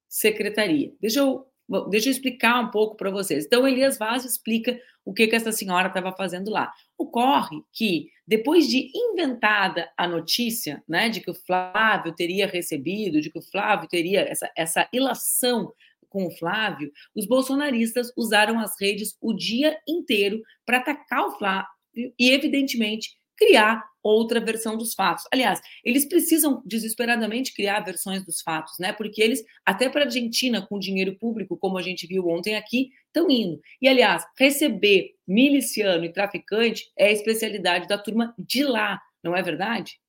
secretaria. 0.07 0.93
Deixa 1.01 1.21
eu, 1.21 1.50
deixa 1.89 2.09
eu 2.09 2.11
explicar 2.11 2.59
um 2.59 2.69
pouco 2.69 2.95
para 2.95 3.09
vocês. 3.09 3.45
Então, 3.45 3.67
Elias 3.67 3.97
Vaz 3.97 4.25
explica 4.25 4.79
o 5.05 5.13
que, 5.13 5.27
que 5.27 5.35
essa 5.35 5.51
senhora 5.51 5.87
estava 5.87 6.11
fazendo 6.11 6.51
lá. 6.51 6.71
Ocorre 6.97 7.61
que, 7.73 8.09
depois 8.27 8.67
de 8.67 8.91
inventada 8.93 9.89
a 9.97 10.07
notícia 10.07 10.83
né, 10.87 11.09
de 11.09 11.21
que 11.21 11.31
o 11.31 11.35
Flávio 11.35 12.13
teria 12.13 12.45
recebido, 12.45 13.21
de 13.21 13.31
que 13.31 13.39
o 13.39 13.41
Flávio 13.41 13.87
teria 13.87 14.21
essa, 14.21 14.51
essa 14.55 14.89
ilação 14.93 15.71
com 16.09 16.27
o 16.27 16.31
Flávio, 16.37 16.91
os 17.15 17.25
bolsonaristas 17.25 18.11
usaram 18.17 18.59
as 18.59 18.79
redes 18.79 19.15
o 19.21 19.33
dia 19.33 19.77
inteiro 19.87 20.41
para 20.65 20.77
atacar 20.77 21.25
o 21.25 21.37
Flávio 21.37 21.69
e, 21.95 22.31
evidentemente, 22.31 23.15
criar 23.37 23.83
outra 24.03 24.39
versão 24.39 24.77
dos 24.77 24.93
fatos. 24.93 25.25
Aliás, 25.31 25.61
eles 25.83 26.05
precisam 26.05 26.61
desesperadamente 26.65 27.53
criar 27.53 27.81
versões 27.81 28.25
dos 28.25 28.41
fatos, 28.41 28.73
né? 28.79 28.93
Porque 28.93 29.21
eles, 29.21 29.43
até 29.65 29.89
para 29.89 30.01
a 30.01 30.05
Argentina, 30.05 30.65
com 30.65 30.79
dinheiro 30.79 31.15
público, 31.17 31.57
como 31.57 31.77
a 31.77 31.81
gente 31.81 32.07
viu 32.07 32.27
ontem 32.27 32.55
aqui, 32.55 32.89
estão 33.07 33.29
indo. 33.29 33.59
E, 33.81 33.87
aliás, 33.87 34.25
receber 34.37 35.11
miliciano 35.27 36.03
e 36.05 36.11
traficante 36.11 36.91
é 36.97 37.07
a 37.07 37.11
especialidade 37.11 37.87
da 37.87 37.97
turma 37.97 38.33
de 38.37 38.63
lá, 38.63 38.99
não 39.23 39.35
é 39.35 39.41
verdade? 39.41 39.99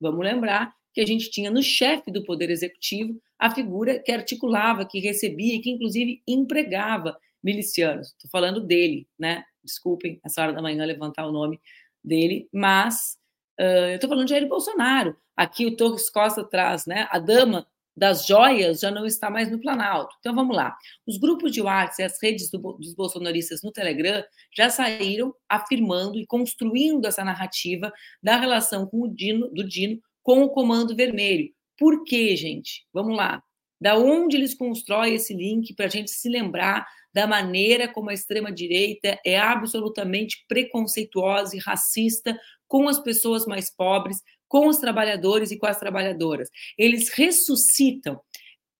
Vamos 0.00 0.24
lembrar 0.24 0.72
que 0.92 1.00
a 1.00 1.06
gente 1.06 1.30
tinha 1.30 1.50
no 1.50 1.62
chefe 1.62 2.10
do 2.10 2.24
Poder 2.24 2.50
Executivo 2.50 3.20
a 3.38 3.50
figura 3.50 3.98
que 3.98 4.12
articulava, 4.12 4.86
que 4.86 5.00
recebia 5.00 5.56
e 5.56 5.60
que, 5.60 5.70
inclusive, 5.70 6.22
empregava 6.28 7.16
milicianos. 7.42 8.08
Estou 8.08 8.30
falando 8.30 8.60
dele, 8.60 9.08
né? 9.18 9.44
Desculpem 9.64 10.20
essa 10.24 10.42
hora 10.42 10.52
da 10.52 10.62
manhã 10.62 10.84
levantar 10.84 11.26
o 11.26 11.32
nome 11.32 11.60
dele, 12.04 12.48
mas 12.52 13.18
uh, 13.60 13.90
eu 13.90 13.94
estou 13.94 14.08
falando 14.08 14.26
de 14.26 14.32
Jair 14.32 14.48
Bolsonaro. 14.48 15.16
Aqui 15.36 15.66
o 15.66 15.76
Torres 15.76 16.10
Costa 16.10 16.44
traz, 16.44 16.86
né? 16.86 17.08
A 17.10 17.18
dama 17.18 17.66
das 17.96 18.26
joias 18.26 18.80
já 18.80 18.90
não 18.90 19.04
está 19.04 19.30
mais 19.30 19.50
no 19.50 19.60
Planalto. 19.60 20.14
Então 20.20 20.34
vamos 20.34 20.56
lá. 20.56 20.76
Os 21.06 21.18
grupos 21.18 21.52
de 21.52 21.60
WhatsApp 21.60 22.02
e 22.02 22.04
as 22.04 22.22
redes 22.22 22.50
do, 22.50 22.58
dos 22.58 22.94
bolsonaristas 22.94 23.62
no 23.62 23.70
Telegram 23.70 24.24
já 24.56 24.70
saíram 24.70 25.34
afirmando 25.48 26.18
e 26.18 26.26
construindo 26.26 27.06
essa 27.06 27.24
narrativa 27.24 27.92
da 28.22 28.36
relação 28.36 28.86
com 28.86 29.02
o 29.02 29.08
Dino, 29.08 29.48
do 29.50 29.66
Dino 29.66 30.00
com 30.22 30.42
o 30.42 30.50
Comando 30.50 30.96
Vermelho. 30.96 31.50
Por 31.78 32.04
quê, 32.04 32.34
gente? 32.36 32.86
Vamos 32.92 33.16
lá. 33.16 33.42
Da 33.80 33.98
onde 33.98 34.36
eles 34.36 34.54
constroem 34.54 35.14
esse 35.14 35.34
link 35.34 35.74
para 35.74 35.86
a 35.86 35.88
gente 35.88 36.10
se 36.10 36.28
lembrar 36.28 36.86
da 37.14 37.26
maneira 37.26 37.86
como 37.86 38.10
a 38.10 38.14
extrema-direita 38.14 39.18
é 39.24 39.38
absolutamente 39.38 40.44
preconceituosa 40.48 41.56
e 41.56 41.60
racista 41.60 42.38
com 42.66 42.88
as 42.88 43.00
pessoas 43.00 43.46
mais 43.46 43.74
pobres, 43.74 44.18
com 44.48 44.68
os 44.68 44.78
trabalhadores 44.78 45.50
e 45.50 45.58
com 45.58 45.66
as 45.66 45.78
trabalhadoras. 45.78 46.48
Eles 46.78 47.10
ressuscitam. 47.10 48.20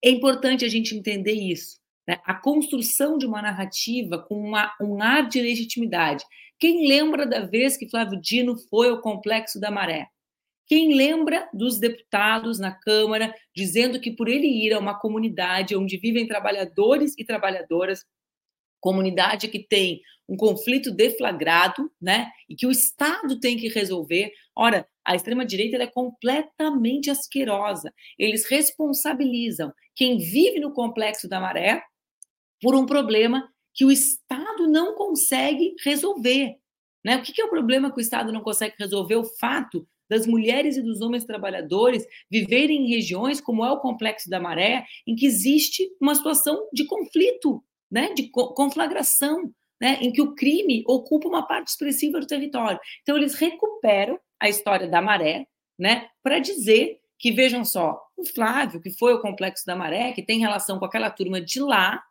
É 0.04 0.10
importante 0.10 0.64
a 0.64 0.68
gente 0.68 0.96
entender 0.96 1.32
isso. 1.32 1.78
Né? 2.06 2.18
A 2.24 2.34
construção 2.34 3.16
de 3.16 3.26
uma 3.26 3.40
narrativa 3.40 4.18
com 4.18 4.34
uma, 4.34 4.72
um 4.80 5.02
ar 5.02 5.28
de 5.28 5.40
legitimidade. 5.40 6.24
Quem 6.58 6.86
lembra 6.86 7.26
da 7.26 7.40
vez 7.40 7.76
que 7.76 7.88
Flávio 7.88 8.20
Dino 8.20 8.56
foi 8.68 8.88
ao 8.88 9.00
Complexo 9.00 9.60
da 9.60 9.70
Maré? 9.70 10.06
Quem 10.66 10.94
lembra 10.94 11.48
dos 11.52 11.78
deputados 11.78 12.58
na 12.58 12.72
Câmara 12.72 13.34
dizendo 13.54 14.00
que 14.00 14.10
por 14.10 14.28
ele 14.28 14.46
ir 14.46 14.72
a 14.72 14.78
uma 14.78 14.98
comunidade 14.98 15.76
onde 15.76 15.98
vivem 15.98 16.26
trabalhadores 16.26 17.14
e 17.18 17.24
trabalhadoras, 17.24 18.04
comunidade 18.82 19.48
que 19.48 19.60
tem 19.60 20.02
um 20.28 20.36
conflito 20.36 20.90
deflagrado, 20.90 21.90
né, 22.00 22.30
e 22.48 22.54
que 22.54 22.66
o 22.66 22.70
Estado 22.70 23.38
tem 23.40 23.56
que 23.56 23.68
resolver. 23.68 24.32
Ora, 24.54 24.86
a 25.04 25.14
extrema-direita 25.14 25.76
é 25.76 25.86
completamente 25.86 27.10
asquerosa. 27.10 27.92
Eles 28.18 28.46
responsabilizam 28.46 29.72
quem 29.94 30.18
vive 30.18 30.60
no 30.60 30.72
complexo 30.72 31.28
da 31.28 31.40
maré 31.40 31.82
por 32.60 32.74
um 32.74 32.86
problema 32.86 33.48
que 33.74 33.84
o 33.84 33.90
Estado 33.90 34.66
não 34.68 34.94
consegue 34.94 35.74
resolver. 35.84 36.56
Né? 37.04 37.16
O 37.16 37.22
que 37.22 37.40
é 37.40 37.44
o 37.44 37.50
problema 37.50 37.90
que 37.90 37.98
o 37.98 38.00
Estado 38.00 38.32
não 38.32 38.42
consegue 38.42 38.74
resolver? 38.78 39.16
O 39.16 39.24
fato 39.24 39.86
das 40.08 40.26
mulheres 40.26 40.76
e 40.76 40.82
dos 40.82 41.00
homens 41.00 41.24
trabalhadores 41.24 42.06
viverem 42.30 42.84
em 42.84 42.88
regiões 42.88 43.40
como 43.40 43.64
é 43.64 43.70
o 43.70 43.80
Complexo 43.80 44.28
da 44.28 44.38
Maré, 44.38 44.84
em 45.06 45.14
que 45.14 45.26
existe 45.26 45.90
uma 46.00 46.14
situação 46.14 46.68
de 46.72 46.84
conflito, 46.84 47.62
né, 47.92 48.14
de 48.14 48.30
conflagração, 48.30 49.52
né, 49.78 49.98
em 50.00 50.10
que 50.10 50.22
o 50.22 50.34
crime 50.34 50.82
ocupa 50.86 51.28
uma 51.28 51.46
parte 51.46 51.68
expressiva 51.68 52.18
do 52.18 52.26
território. 52.26 52.80
Então, 53.02 53.18
eles 53.18 53.34
recuperam 53.34 54.18
a 54.40 54.48
história 54.48 54.88
da 54.88 55.02
Maré 55.02 55.46
né, 55.78 56.08
para 56.22 56.38
dizer 56.38 57.00
que, 57.18 57.30
vejam 57.30 57.64
só, 57.64 58.00
o 58.16 58.24
Flávio, 58.24 58.80
que 58.80 58.90
foi 58.90 59.12
o 59.12 59.20
Complexo 59.20 59.66
da 59.66 59.76
Maré, 59.76 60.12
que 60.12 60.22
tem 60.22 60.38
relação 60.38 60.78
com 60.78 60.86
aquela 60.86 61.10
turma 61.10 61.38
de 61.38 61.60
lá, 61.60 62.02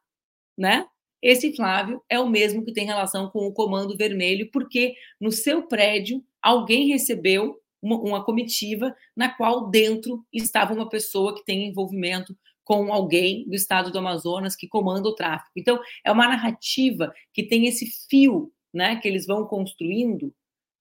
né, 0.55 0.85
esse 1.21 1.55
Flávio 1.55 2.03
é 2.09 2.19
o 2.19 2.29
mesmo 2.29 2.63
que 2.63 2.73
tem 2.73 2.85
relação 2.85 3.29
com 3.29 3.47
o 3.47 3.53
Comando 3.53 3.97
Vermelho, 3.97 4.49
porque 4.51 4.95
no 5.19 5.31
seu 5.31 5.63
prédio 5.67 6.23
alguém 6.41 6.87
recebeu 6.87 7.59
uma, 7.81 7.95
uma 7.97 8.23
comitiva 8.23 8.95
na 9.15 9.29
qual 9.29 9.69
dentro 9.69 10.25
estava 10.31 10.73
uma 10.73 10.89
pessoa 10.89 11.35
que 11.35 11.45
tem 11.45 11.67
envolvimento 11.67 12.35
com 12.71 12.93
alguém 12.93 13.43
do 13.49 13.53
estado 13.53 13.91
do 13.91 13.99
Amazonas 13.99 14.55
que 14.55 14.65
comanda 14.65 15.05
o 15.09 15.13
tráfico. 15.13 15.51
Então, 15.57 15.77
é 16.05 16.09
uma 16.09 16.25
narrativa 16.25 17.13
que 17.33 17.43
tem 17.43 17.67
esse 17.67 17.85
fio 18.09 18.49
né, 18.73 18.95
que 18.95 19.09
eles 19.09 19.25
vão 19.25 19.45
construindo 19.45 20.33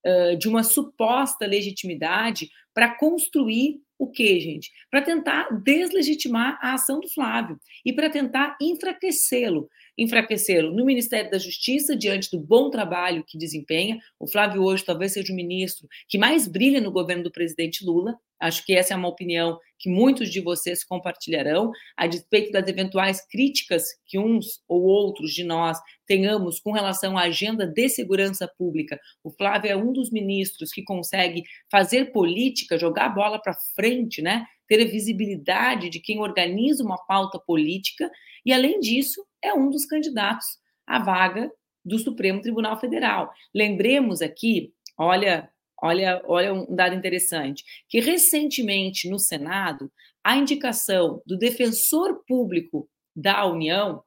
uh, 0.05 0.37
de 0.37 0.47
uma 0.47 0.63
suposta 0.63 1.45
legitimidade 1.45 2.49
para 2.73 2.95
construir 2.95 3.81
o 3.99 4.09
que, 4.09 4.39
gente? 4.39 4.71
Para 4.89 5.01
tentar 5.01 5.49
deslegitimar 5.61 6.57
a 6.61 6.75
ação 6.75 7.01
do 7.01 7.09
Flávio 7.09 7.59
e 7.85 7.91
para 7.91 8.09
tentar 8.09 8.57
enfraquecê-lo 8.61 9.69
enfraquecê-lo 9.97 10.73
no 10.73 10.85
Ministério 10.85 11.29
da 11.29 11.37
Justiça, 11.37 11.95
diante 11.95 12.31
do 12.31 12.39
bom 12.39 12.69
trabalho 12.69 13.23
que 13.27 13.37
desempenha. 13.37 13.99
O 14.19 14.27
Flávio 14.27 14.63
hoje 14.63 14.83
talvez 14.85 15.13
seja 15.13 15.31
o 15.31 15.35
ministro 15.35 15.87
que 16.07 16.17
mais 16.17 16.47
brilha 16.47 16.81
no 16.81 16.91
governo 16.91 17.23
do 17.23 17.31
presidente 17.31 17.85
Lula. 17.85 18.17
Acho 18.39 18.65
que 18.65 18.73
essa 18.73 18.93
é 18.93 18.97
uma 18.97 19.09
opinião 19.09 19.59
que 19.81 19.89
muitos 19.89 20.29
de 20.29 20.39
vocês 20.39 20.83
compartilharão, 20.83 21.71
a 21.97 22.05
despeito 22.05 22.51
das 22.51 22.67
eventuais 22.67 23.25
críticas 23.27 23.85
que 24.05 24.19
uns 24.19 24.61
ou 24.67 24.83
outros 24.83 25.33
de 25.33 25.43
nós 25.43 25.79
tenhamos 26.05 26.59
com 26.59 26.71
relação 26.71 27.17
à 27.17 27.23
agenda 27.23 27.65
de 27.65 27.89
segurança 27.89 28.47
pública. 28.57 28.99
O 29.23 29.31
Flávio 29.31 29.71
é 29.71 29.75
um 29.75 29.91
dos 29.91 30.11
ministros 30.11 30.71
que 30.71 30.83
consegue 30.83 31.43
fazer 31.71 32.11
política, 32.11 32.77
jogar 32.77 33.05
a 33.05 33.09
bola 33.09 33.41
para 33.41 33.55
frente, 33.75 34.21
né? 34.21 34.45
ter 34.67 34.81
a 34.81 34.89
visibilidade 34.89 35.89
de 35.89 35.99
quem 35.99 36.19
organiza 36.19 36.83
uma 36.83 36.97
pauta 37.05 37.37
política 37.39 38.09
e, 38.45 38.53
além 38.53 38.79
disso, 38.79 39.25
é 39.43 39.53
um 39.53 39.69
dos 39.69 39.85
candidatos 39.85 40.45
à 40.87 40.99
vaga 40.99 41.51
do 41.83 41.99
Supremo 41.99 42.41
Tribunal 42.41 42.79
Federal. 42.79 43.31
Lembremos 43.53 44.21
aqui, 44.21 44.73
olha, 44.97 45.49
olha, 45.81 46.21
olha 46.25 46.53
um 46.53 46.73
dado 46.73 46.95
interessante, 46.95 47.63
que 47.89 47.99
recentemente 47.99 49.09
no 49.09 49.19
Senado 49.19 49.91
a 50.23 50.37
indicação 50.37 51.21
do 51.25 51.37
defensor 51.37 52.23
público 52.27 52.87
da 53.15 53.45
União 53.45 54.03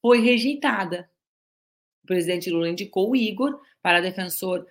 foi 0.00 0.20
rejeitada. 0.20 1.08
O 2.02 2.06
presidente 2.06 2.50
Lula 2.50 2.68
indicou 2.68 3.10
o 3.10 3.16
Igor 3.16 3.60
para 3.82 4.00
defensor 4.00 4.66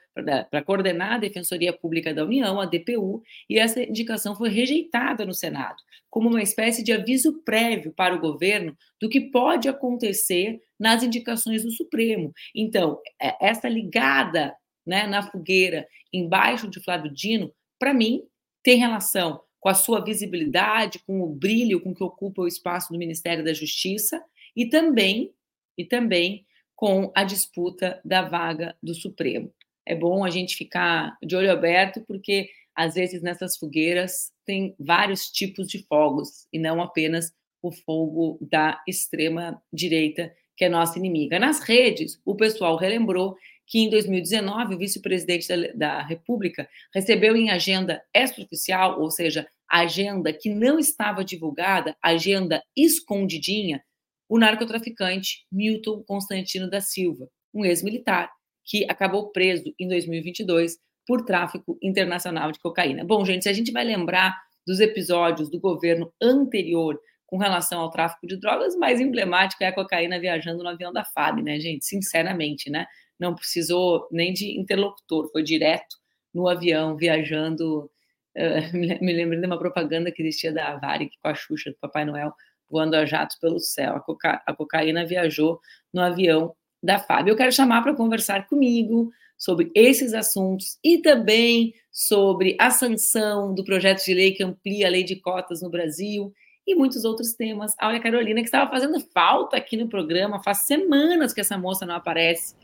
para 0.49 0.63
coordenar 0.63 1.13
a 1.13 1.17
Defensoria 1.17 1.71
Pública 1.71 2.13
da 2.13 2.25
União, 2.25 2.59
a 2.59 2.65
DPU, 2.65 3.21
e 3.49 3.57
essa 3.57 3.81
indicação 3.81 4.35
foi 4.35 4.49
rejeitada 4.49 5.25
no 5.25 5.33
Senado, 5.33 5.77
como 6.09 6.27
uma 6.27 6.41
espécie 6.41 6.83
de 6.83 6.91
aviso 6.91 7.41
prévio 7.43 7.93
para 7.93 8.13
o 8.13 8.19
governo 8.19 8.75
do 8.99 9.07
que 9.07 9.31
pode 9.31 9.69
acontecer 9.69 10.59
nas 10.77 11.01
indicações 11.01 11.63
do 11.63 11.71
Supremo. 11.71 12.33
Então, 12.53 12.99
é, 13.21 13.35
essa 13.47 13.69
ligada 13.69 14.53
né, 14.85 15.07
na 15.07 15.23
fogueira 15.23 15.87
embaixo 16.13 16.67
de 16.67 16.81
Flávio 16.81 17.11
Dino, 17.11 17.53
para 17.79 17.93
mim, 17.93 18.23
tem 18.63 18.77
relação 18.77 19.41
com 19.59 19.69
a 19.69 19.73
sua 19.73 20.03
visibilidade, 20.03 20.99
com 21.05 21.21
o 21.21 21.27
brilho 21.27 21.79
com 21.81 21.93
que 21.93 22.03
ocupa 22.03 22.41
o 22.41 22.47
espaço 22.47 22.91
do 22.91 22.97
Ministério 22.97 23.43
da 23.43 23.53
Justiça 23.53 24.21
e 24.55 24.67
também 24.67 25.31
e 25.77 25.85
também 25.85 26.45
com 26.75 27.11
a 27.15 27.23
disputa 27.23 28.01
da 28.03 28.23
vaga 28.23 28.75
do 28.81 28.93
Supremo. 28.93 29.53
É 29.85 29.95
bom 29.95 30.23
a 30.23 30.29
gente 30.29 30.55
ficar 30.55 31.15
de 31.23 31.35
olho 31.35 31.51
aberto 31.51 32.01
porque 32.07 32.49
às 32.75 32.95
vezes 32.95 33.21
nessas 33.21 33.57
fogueiras 33.57 34.31
tem 34.45 34.75
vários 34.79 35.29
tipos 35.29 35.67
de 35.67 35.83
fogos 35.85 36.47
e 36.51 36.57
não 36.57 36.81
apenas 36.81 37.31
o 37.61 37.71
fogo 37.71 38.39
da 38.41 38.81
extrema 38.87 39.61
direita 39.71 40.33
que 40.57 40.65
é 40.65 40.69
nossa 40.69 40.97
inimiga. 40.97 41.39
Nas 41.39 41.59
redes, 41.59 42.19
o 42.25 42.35
pessoal 42.35 42.75
relembrou 42.77 43.35
que 43.71 43.79
em 43.79 43.89
2019 43.89 44.75
o 44.75 44.77
vice-presidente 44.77 45.47
da, 45.47 45.55
da, 45.73 46.01
República 46.01 46.67
recebeu 46.93 47.37
em 47.37 47.49
agenda 47.49 48.03
extraoficial, 48.13 48.99
ou 48.99 49.09
seja, 49.09 49.47
agenda 49.67 50.33
que 50.33 50.49
não 50.49 50.77
estava 50.77 51.23
divulgada, 51.23 51.95
agenda 52.03 52.61
escondidinha, 52.75 53.81
o 54.27 54.37
narcotraficante 54.37 55.45
Milton 55.49 56.03
Constantino 56.03 56.69
da 56.69 56.81
Silva, 56.81 57.29
um 57.53 57.63
ex-militar 57.63 58.29
que 58.65 58.83
acabou 58.89 59.31
preso 59.31 59.73
em 59.79 59.87
2022 59.87 60.77
por 61.07 61.23
tráfico 61.23 61.77
internacional 61.81 62.51
de 62.51 62.59
cocaína. 62.59 63.05
Bom, 63.05 63.23
gente, 63.23 63.43
se 63.43 63.49
a 63.49 63.53
gente 63.53 63.71
vai 63.71 63.85
lembrar 63.85 64.37
dos 64.67 64.81
episódios 64.81 65.49
do 65.49 65.61
governo 65.61 66.13
anterior 66.21 66.99
com 67.25 67.37
relação 67.37 67.79
ao 67.79 67.89
tráfico 67.89 68.27
de 68.27 68.37
drogas, 68.37 68.75
mais 68.75 68.99
emblemático 68.99 69.63
é 69.63 69.67
a 69.67 69.73
cocaína 69.73 70.19
viajando 70.19 70.61
no 70.61 70.69
avião 70.69 70.91
da 70.91 71.05
FAB, 71.05 71.41
né, 71.41 71.57
gente? 71.57 71.85
Sinceramente, 71.85 72.69
né? 72.69 72.85
Não 73.21 73.35
precisou 73.35 74.07
nem 74.11 74.33
de 74.33 74.59
interlocutor, 74.59 75.31
foi 75.31 75.43
direto 75.43 75.95
no 76.33 76.49
avião, 76.49 76.97
viajando. 76.97 77.89
Uh, 78.33 78.71
me 78.73 79.11
lembrei 79.11 79.41
de 79.41 79.45
uma 79.45 79.59
propaganda 79.59 80.09
que 80.09 80.21
existia 80.21 80.53
da 80.53 80.77
Varig 80.77 81.11
com 81.21 81.27
a 81.27 81.35
Xuxa 81.35 81.69
do 81.69 81.75
Papai 81.75 82.05
Noel 82.05 82.33
voando 82.69 82.95
a 82.95 83.05
jatos 83.05 83.37
pelo 83.37 83.59
céu. 83.59 83.97
A, 83.97 83.99
coca 83.99 84.41
a 84.47 84.55
cocaína 84.55 85.05
viajou 85.05 85.59
no 85.93 85.99
avião 85.99 86.55
da 86.81 86.97
Fábio. 86.97 87.33
Eu 87.33 87.35
quero 87.35 87.51
chamar 87.51 87.81
para 87.81 87.93
conversar 87.93 88.47
comigo 88.47 89.11
sobre 89.37 89.69
esses 89.75 90.13
assuntos 90.13 90.79
e 90.81 90.99
também 90.99 91.73
sobre 91.91 92.55
a 92.57 92.71
sanção 92.71 93.53
do 93.53 93.65
projeto 93.65 94.05
de 94.05 94.13
lei 94.13 94.31
que 94.31 94.43
amplia 94.43 94.87
a 94.87 94.89
lei 94.89 95.03
de 95.03 95.17
cotas 95.17 95.61
no 95.61 95.69
Brasil 95.69 96.31
e 96.65 96.73
muitos 96.73 97.03
outros 97.03 97.33
temas. 97.33 97.75
A 97.77 97.89
Olha 97.89 97.99
Carolina, 97.99 98.39
que 98.39 98.47
estava 98.47 98.71
fazendo 98.71 98.97
falta 99.13 99.57
aqui 99.57 99.75
no 99.75 99.89
programa, 99.89 100.41
faz 100.41 100.59
semanas 100.59 101.33
que 101.33 101.41
essa 101.41 101.57
moça 101.57 101.85
não 101.85 101.95
aparece. 101.95 102.55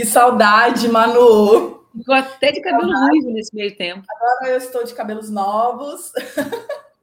Que 0.00 0.06
saudade, 0.06 0.88
Manu! 0.88 1.84
Ficou 1.94 2.14
até 2.14 2.50
de 2.52 2.62
cabelo 2.62 2.90
ruivo 2.90 3.32
nesse 3.32 3.54
meio 3.54 3.76
tempo. 3.76 4.02
Agora 4.08 4.52
eu 4.52 4.56
estou 4.56 4.82
de 4.82 4.94
cabelos 4.94 5.28
novos. 5.28 6.10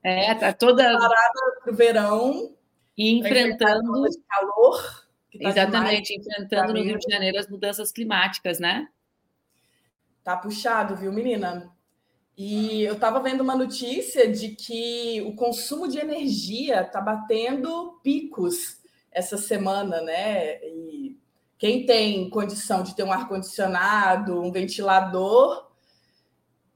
É, 0.04 0.34
tá 0.34 0.52
toda. 0.52 0.84
Parada 0.84 1.60
para 1.62 1.74
o 1.74 1.76
verão. 1.76 2.56
E 2.98 3.20
enfrentando. 3.20 4.10
De 4.10 4.18
calor. 4.28 5.06
Tá 5.40 5.50
Exatamente, 5.50 6.16
enfrentando 6.16 6.74
no 6.74 6.82
Rio 6.82 6.98
de 6.98 7.12
Janeiro 7.12 7.38
as 7.38 7.48
mudanças 7.48 7.92
climáticas, 7.92 8.58
né? 8.58 8.88
Tá 10.24 10.36
puxado, 10.36 10.96
viu, 10.96 11.12
menina? 11.12 11.70
E 12.36 12.82
eu 12.84 12.94
estava 12.94 13.20
vendo 13.20 13.42
uma 13.42 13.56
notícia 13.56 14.28
de 14.32 14.50
que 14.50 15.22
o 15.28 15.36
consumo 15.36 15.88
de 15.88 16.00
energia 16.00 16.82
está 16.82 17.00
batendo 17.00 18.00
picos 18.02 18.82
essa 19.12 19.38
semana, 19.38 20.02
né? 20.02 20.64
E 20.64 21.07
quem 21.58 21.86
tem 21.86 22.30
condição 22.30 22.84
de 22.84 22.96
ter 22.96 23.04
um 23.04 23.12
ar-condicionado, 23.12 24.42
um 24.42 24.52
ventilador, 24.52 25.68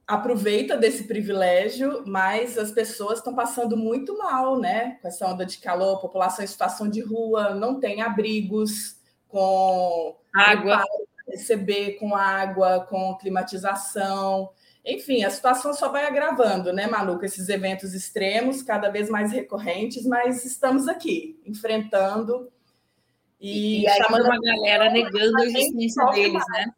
aproveita 0.07 0.75
desse 0.75 1.05
privilégio, 1.05 2.03
mas 2.05 2.57
as 2.57 2.71
pessoas 2.71 3.19
estão 3.19 3.33
passando 3.33 3.77
muito 3.77 4.17
mal, 4.17 4.59
né? 4.59 4.97
Com 5.01 5.07
essa 5.07 5.25
onda 5.27 5.45
de 5.45 5.59
calor, 5.59 6.01
população 6.01 6.43
em 6.43 6.47
situação 6.47 6.89
de 6.89 6.99
rua, 6.99 7.53
não 7.55 7.79
tem 7.79 8.01
abrigos 8.01 8.97
com 9.27 10.17
água, 10.35 10.83
receber 11.27 11.93
com 11.93 12.15
água, 12.15 12.81
com 12.89 13.15
climatização. 13.17 14.49
Enfim, 14.83 15.23
a 15.23 15.29
situação 15.29 15.73
só 15.73 15.89
vai 15.89 16.05
agravando, 16.05 16.73
né, 16.73 16.87
Maluco? 16.87 17.23
Esses 17.23 17.47
eventos 17.47 17.93
extremos, 17.93 18.63
cada 18.63 18.89
vez 18.89 19.09
mais 19.09 19.31
recorrentes, 19.31 20.05
mas 20.05 20.43
estamos 20.43 20.87
aqui, 20.87 21.39
enfrentando 21.45 22.51
e, 23.41 23.85
e 23.85 23.89
chamando 23.95 24.25
uma 24.25 24.39
galera 24.39 24.91
negando 24.91 25.37
a 25.37 25.45
existência 25.45 26.05
deles, 26.11 26.33
mais. 26.33 26.67
né? 26.67 26.73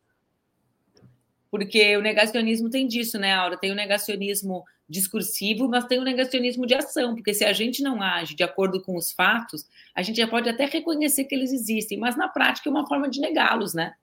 Porque 1.52 1.95
o 1.97 2.02
negacionismo 2.02 2.69
tem 2.69 2.88
disso, 2.88 3.19
né, 3.19 3.34
Aura? 3.34 3.58
Tem 3.58 3.71
o 3.71 3.76
negacionismo 3.76 4.63
discursivo, 4.89 5.67
mas 5.67 5.86
tem 5.86 5.99
o 5.99 6.04
negacionismo 6.04 6.65
de 6.65 6.73
ação, 6.73 7.15
porque 7.15 7.34
se 7.34 7.45
a 7.45 7.54
gente 7.54 7.84
não 7.84 8.02
age 8.02 8.36
de 8.36 8.43
acordo 8.43 8.82
com 8.82 8.95
os 8.95 9.12
fatos, 9.12 9.67
a 9.93 10.02
gente 10.02 10.17
já 10.17 10.28
pode 10.28 10.49
até 10.49 10.65
reconhecer 10.65 11.26
que 11.26 11.36
eles 11.36 11.52
existem, 11.52 11.97
mas 11.97 12.15
na 12.15 12.28
prática 12.28 12.69
é 12.69 12.71
uma 12.71 12.88
forma 12.88 13.10
de 13.10 13.19
negá-los, 13.19 13.73
né? 13.73 13.93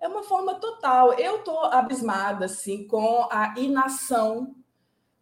É 0.00 0.08
uma 0.08 0.22
forma 0.22 0.54
total. 0.56 1.12
Eu 1.14 1.36
estou 1.36 1.64
abismada 1.64 2.46
assim 2.46 2.86
com 2.86 3.28
a 3.30 3.54
inação 3.56 4.54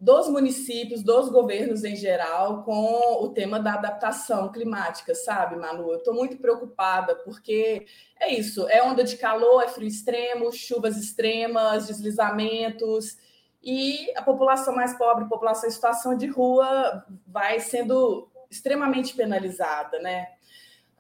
dos 0.01 0.29
municípios, 0.29 1.03
dos 1.03 1.29
governos 1.29 1.85
em 1.85 1.95
geral, 1.95 2.63
com 2.63 3.23
o 3.23 3.29
tema 3.29 3.61
da 3.61 3.75
adaptação 3.75 4.51
climática, 4.51 5.15
sabe, 5.15 5.57
Manu? 5.57 5.93
Eu 5.93 5.99
estou 5.99 6.15
muito 6.15 6.39
preocupada, 6.39 7.15
porque 7.17 7.85
é 8.19 8.33
isso: 8.33 8.67
é 8.69 8.83
onda 8.83 9.05
de 9.05 9.19
calor, 9.19 9.63
é 9.63 9.69
frio 9.69 9.87
extremo, 9.87 10.51
chuvas 10.53 10.97
extremas, 10.97 11.87
deslizamentos, 11.87 13.19
e 13.63 14.11
a 14.17 14.23
população 14.23 14.75
mais 14.75 14.97
pobre, 14.97 15.29
população 15.29 15.69
em 15.69 15.73
situação 15.73 16.17
de 16.17 16.27
rua, 16.27 17.05
vai 17.27 17.61
sendo 17.61 18.27
extremamente 18.51 19.15
penalizada, 19.15 19.99
né? 19.99 20.29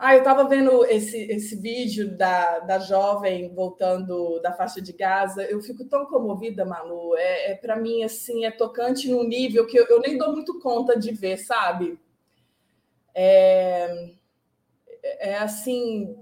Ah, 0.02 0.14
eu 0.14 0.20
estava 0.20 0.48
vendo 0.48 0.82
esse, 0.86 1.18
esse 1.30 1.54
vídeo 1.54 2.16
da, 2.16 2.60
da 2.60 2.78
jovem 2.78 3.52
voltando 3.52 4.40
da 4.40 4.50
faixa 4.50 4.80
de 4.80 4.94
Gaza. 4.94 5.42
Eu 5.42 5.60
fico 5.60 5.84
tão 5.84 6.06
comovida, 6.06 6.64
Manu. 6.64 7.14
É, 7.18 7.50
é 7.50 7.54
para 7.54 7.76
mim 7.76 8.02
assim, 8.02 8.46
é 8.46 8.50
tocante 8.50 9.10
num 9.10 9.24
nível 9.24 9.66
que 9.66 9.78
eu, 9.78 9.86
eu, 9.88 10.00
nem 10.00 10.16
dou 10.16 10.32
muito 10.32 10.58
conta 10.58 10.98
de 10.98 11.12
ver, 11.12 11.36
sabe? 11.36 12.00
É, 13.14 14.14
é 15.18 15.36
assim, 15.36 16.16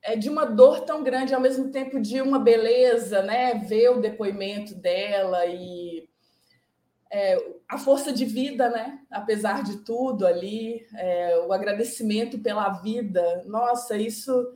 é 0.00 0.14
de 0.14 0.30
uma 0.30 0.44
dor 0.44 0.82
tão 0.82 1.02
grande 1.02 1.34
ao 1.34 1.40
mesmo 1.40 1.72
tempo 1.72 2.00
de 2.00 2.22
uma 2.22 2.38
beleza, 2.38 3.20
né? 3.20 3.54
Ver 3.54 3.88
o 3.88 4.00
depoimento 4.00 4.76
dela 4.76 5.44
e 5.46 6.08
é, 7.14 7.38
a 7.68 7.78
força 7.78 8.12
de 8.12 8.24
vida, 8.24 8.68
né? 8.68 8.98
Apesar 9.08 9.62
de 9.62 9.76
tudo 9.84 10.26
ali, 10.26 10.84
é, 10.96 11.38
o 11.46 11.52
agradecimento 11.52 12.40
pela 12.40 12.68
vida. 12.70 13.44
Nossa, 13.46 13.96
isso 13.96 14.52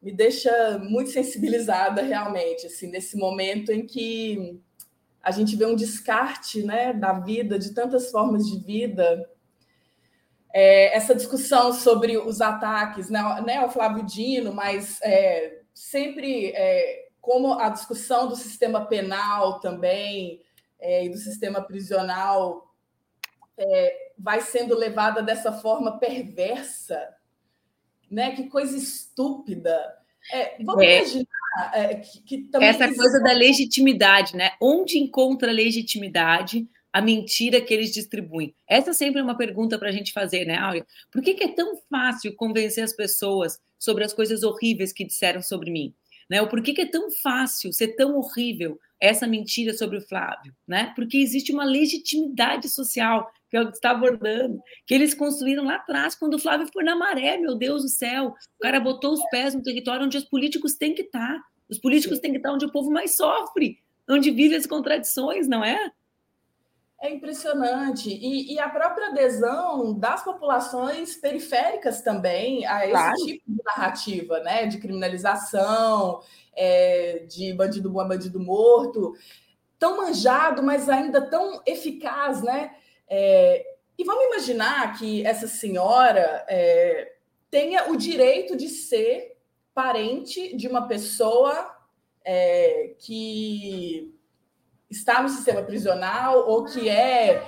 me 0.00 0.10
deixa 0.10 0.78
muito 0.78 1.10
sensibilizada 1.10 2.00
realmente, 2.00 2.66
assim, 2.66 2.86
nesse 2.90 3.14
momento 3.18 3.70
em 3.70 3.86
que 3.86 4.58
a 5.22 5.30
gente 5.30 5.54
vê 5.54 5.66
um 5.66 5.76
descarte, 5.76 6.62
né, 6.62 6.94
da 6.94 7.12
vida, 7.12 7.58
de 7.58 7.74
tantas 7.74 8.10
formas 8.10 8.46
de 8.46 8.58
vida. 8.58 9.28
É, 10.50 10.96
essa 10.96 11.14
discussão 11.14 11.74
sobre 11.74 12.16
os 12.16 12.40
ataques, 12.40 13.10
né, 13.10 13.20
né 13.44 13.58
ao 13.58 13.70
Flávio 13.70 14.02
Dino, 14.02 14.54
mas 14.54 14.98
é, 15.02 15.60
sempre 15.74 16.52
é, 16.54 17.08
como 17.20 17.52
a 17.52 17.68
discussão 17.68 18.28
do 18.28 18.34
sistema 18.34 18.86
penal 18.86 19.60
também, 19.60 20.40
é, 20.82 21.04
e 21.04 21.08
do 21.08 21.16
sistema 21.16 21.62
prisional 21.62 22.74
é, 23.56 24.10
vai 24.18 24.40
sendo 24.40 24.76
levada 24.76 25.22
dessa 25.22 25.52
forma 25.52 25.98
perversa, 25.98 27.08
né? 28.10 28.34
Que 28.34 28.48
coisa 28.48 28.76
estúpida. 28.76 29.96
É, 30.30 30.62
vamos 30.62 30.84
é. 30.84 30.98
imaginar 30.98 31.26
é, 31.72 31.94
que, 31.94 32.22
que 32.22 32.38
também 32.44 32.68
essa 32.68 32.92
coisa 32.94 33.20
da 33.20 33.32
legitimidade, 33.32 34.36
né? 34.36 34.52
Onde 34.60 34.98
encontra 34.98 35.52
legitimidade 35.52 36.68
a 36.92 37.00
mentira 37.00 37.60
que 37.60 37.72
eles 37.72 37.92
distribuem? 37.92 38.54
Essa 38.68 38.90
é 38.90 38.94
sempre 38.94 39.22
uma 39.22 39.36
pergunta 39.36 39.78
para 39.78 39.88
a 39.88 39.92
gente 39.92 40.12
fazer, 40.12 40.44
né, 40.44 40.56
Áurea? 40.56 40.84
Por 41.10 41.22
que, 41.22 41.34
que, 41.34 41.44
é 41.44 41.48
tão 41.48 41.76
fácil 41.88 42.34
convencer 42.34 42.84
as 42.84 42.92
pessoas 42.92 43.58
sobre 43.78 44.04
as 44.04 44.12
coisas 44.12 44.42
horríveis 44.42 44.92
que 44.92 45.04
disseram 45.04 45.40
sobre 45.40 45.70
mim? 45.70 45.94
Né? 46.32 46.40
Ou 46.40 46.48
por 46.48 46.62
que, 46.62 46.80
é 46.80 46.86
tão 46.86 47.10
fácil 47.10 47.74
ser 47.74 47.88
tão 47.88 48.16
horrível 48.16 48.80
essa 48.98 49.26
mentira 49.26 49.74
sobre 49.74 49.98
o 49.98 50.00
Flávio? 50.00 50.56
Né? 50.66 50.90
Porque 50.96 51.18
existe 51.18 51.52
uma 51.52 51.62
legitimidade 51.62 52.70
social, 52.70 53.30
que 53.50 53.56
é 53.58 53.60
o 53.60 53.66
que 53.66 53.74
está 53.74 53.90
abordando, 53.90 54.58
que 54.86 54.94
eles 54.94 55.12
construíram 55.12 55.62
lá 55.62 55.74
atrás, 55.74 56.14
quando 56.14 56.32
o 56.32 56.38
Flávio 56.38 56.66
foi 56.72 56.84
na 56.84 56.96
maré, 56.96 57.36
meu 57.36 57.54
Deus 57.54 57.82
do 57.82 57.88
céu. 57.90 58.34
O 58.58 58.62
cara 58.62 58.80
botou 58.80 59.12
os 59.12 59.20
pés 59.28 59.54
no 59.54 59.62
território 59.62 60.06
onde 60.06 60.16
os 60.16 60.24
políticos 60.24 60.72
têm 60.74 60.94
que 60.94 61.02
estar. 61.02 61.34
Tá. 61.34 61.44
Os 61.68 61.78
políticos 61.78 62.18
têm 62.18 62.30
que 62.30 62.38
estar 62.38 62.50
onde 62.50 62.64
o 62.64 62.72
povo 62.72 62.90
mais 62.90 63.14
sofre, 63.14 63.76
onde 64.08 64.30
vive 64.30 64.54
as 64.54 64.64
contradições, 64.64 65.46
não 65.46 65.62
é? 65.62 65.92
É 67.02 67.10
impressionante. 67.10 68.08
E, 68.08 68.54
e, 68.54 68.60
a 68.60 68.68
própria 68.68 69.08
adesão 69.08 69.92
das 69.92 70.22
populações 70.22 71.16
periféricas 71.16 72.00
também 72.00 72.64
a 72.64 72.84
esse 72.84 72.92
claro. 72.92 73.16
tipo 73.16 73.42
de 73.44 73.62
narrativa, 73.64 74.38
né? 74.38 74.66
De 74.66 74.78
criminalização, 74.78 76.20
é, 76.54 77.24
de 77.28 77.52
bandido 77.54 77.90
bom, 77.90 78.06
bandido 78.06 78.38
morto, 78.38 79.16
tão 79.80 79.96
manjado, 79.96 80.62
mas 80.62 80.88
ainda 80.88 81.20
tão 81.20 81.60
eficaz, 81.66 82.40
né? 82.40 82.72
É, 83.08 83.66
e 83.98 84.04
vamos 84.04 84.24
imaginar 84.26 84.96
que 84.96 85.26
essa 85.26 85.48
senhora 85.48 86.44
é, 86.48 87.16
tenha 87.50 87.90
o 87.90 87.96
direito 87.96 88.56
de 88.56 88.68
ser 88.68 89.36
parente 89.74 90.56
de 90.56 90.68
uma 90.68 90.86
pessoa 90.86 91.76
é, 92.24 92.94
que 93.00 94.14
está 94.92 95.22
no 95.22 95.28
sistema 95.28 95.62
prisional 95.62 96.48
ou 96.48 96.64
que 96.64 96.88
é 96.88 97.42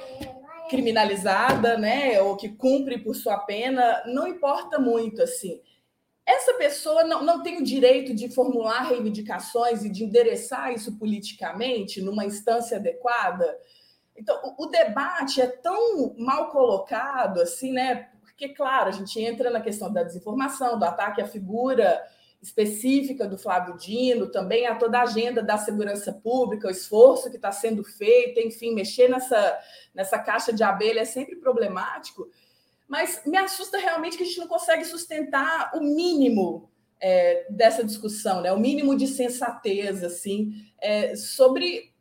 criminalizada, 0.69 1.77
né, 1.77 2.21
ou 2.23 2.37
que 2.37 2.49
cumpre 2.49 2.99
por 2.99 3.15
sua 3.15 3.39
pena, 3.39 4.03
não 4.07 4.27
importa 4.27 4.79
muito 4.79 5.23
assim. 5.23 5.61
Essa 6.27 6.55
pessoa 6.55 7.05
não, 7.05 7.23
não 7.23 7.43
tem 7.43 7.59
o 7.59 7.65
direito 7.65 8.15
de 8.15 8.31
formular 8.31 8.89
reivindicações 8.89 9.85
e 9.85 9.91
de 9.91 10.05
endereçar 10.05 10.73
isso 10.73 10.99
politicamente 10.99 12.01
numa 12.01 12.25
instância 12.25 12.79
adequada. 12.79 13.59
Então, 14.17 14.41
o, 14.43 14.65
o 14.65 14.67
debate 14.67 15.43
é 15.43 15.47
tão 15.47 16.15
mal 16.17 16.51
colocado 16.51 17.43
assim, 17.43 17.73
né? 17.73 18.09
Porque, 18.23 18.49
claro, 18.49 18.89
a 18.89 18.93
gente 18.93 19.21
entra 19.21 19.51
na 19.51 19.61
questão 19.61 19.93
da 19.93 20.03
desinformação, 20.03 20.79
do 20.79 20.85
ataque 20.87 21.21
à 21.21 21.27
figura 21.27 22.03
específica 22.45 23.27
do 23.27 23.39
Flávio 23.39 23.77
Dino, 23.77 24.31
também 24.31 24.67
a 24.67 24.75
toda 24.75 24.99
a 24.99 25.03
agenda 25.03 25.43
da 25.43 25.57
segurança 25.57 26.13
pública, 26.13 26.69
o 26.69 26.71
esforço 26.71 27.31
que 27.31 27.37
está 27.37 27.51
sendo 27.51 27.83
feito, 27.83 28.39
enfim, 28.39 28.75
mexer 28.75 29.09
nessa, 29.09 29.59
nessa 29.95 30.19
caixa 30.19 30.53
de 30.53 30.63
abelha 30.63 31.01
é 31.01 31.05
sempre 31.07 31.37
problemático, 31.37 32.29
mas 32.87 33.23
me 33.25 33.39
assusta 33.39 33.79
realmente 33.79 34.17
que 34.17 34.23
a 34.23 34.27
gente 34.27 34.39
não 34.39 34.47
consegue 34.47 34.85
sustentar 34.85 35.73
o 35.75 35.81
mínimo 35.81 36.71
é, 37.01 37.47
dessa 37.49 37.83
discussão, 37.83 38.43
né? 38.43 38.53
o 38.53 38.61
mínimo 38.61 38.95
de 38.95 39.07
sensatez 39.07 40.05
assim, 40.05 40.53
é, 40.79 41.17
sobre 41.17 41.95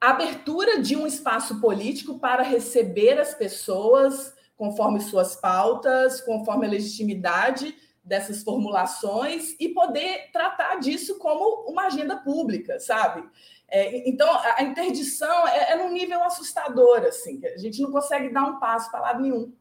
a 0.00 0.10
abertura 0.10 0.80
de 0.80 0.94
um 0.94 1.06
espaço 1.06 1.60
político 1.60 2.18
para 2.20 2.44
receber 2.44 3.18
as 3.18 3.34
pessoas 3.34 4.32
conforme 4.56 5.00
suas 5.00 5.34
pautas, 5.36 6.20
conforme 6.20 6.66
a 6.66 6.70
legitimidade 6.70 7.74
dessas 8.06 8.42
formulações 8.42 9.56
e 9.58 9.68
poder 9.70 10.30
tratar 10.32 10.76
disso 10.76 11.18
como 11.18 11.68
uma 11.68 11.86
agenda 11.86 12.16
pública, 12.16 12.78
sabe? 12.78 13.28
É, 13.68 14.08
então, 14.08 14.28
a 14.56 14.62
interdição 14.62 15.46
é, 15.48 15.72
é 15.72 15.76
num 15.76 15.90
nível 15.90 16.22
assustador, 16.22 17.00
assim, 17.00 17.44
a 17.44 17.58
gente 17.58 17.82
não 17.82 17.90
consegue 17.90 18.32
dar 18.32 18.44
um 18.44 18.60
passo 18.60 18.90
para 18.90 19.00
lado 19.00 19.22
nenhum. 19.22 19.52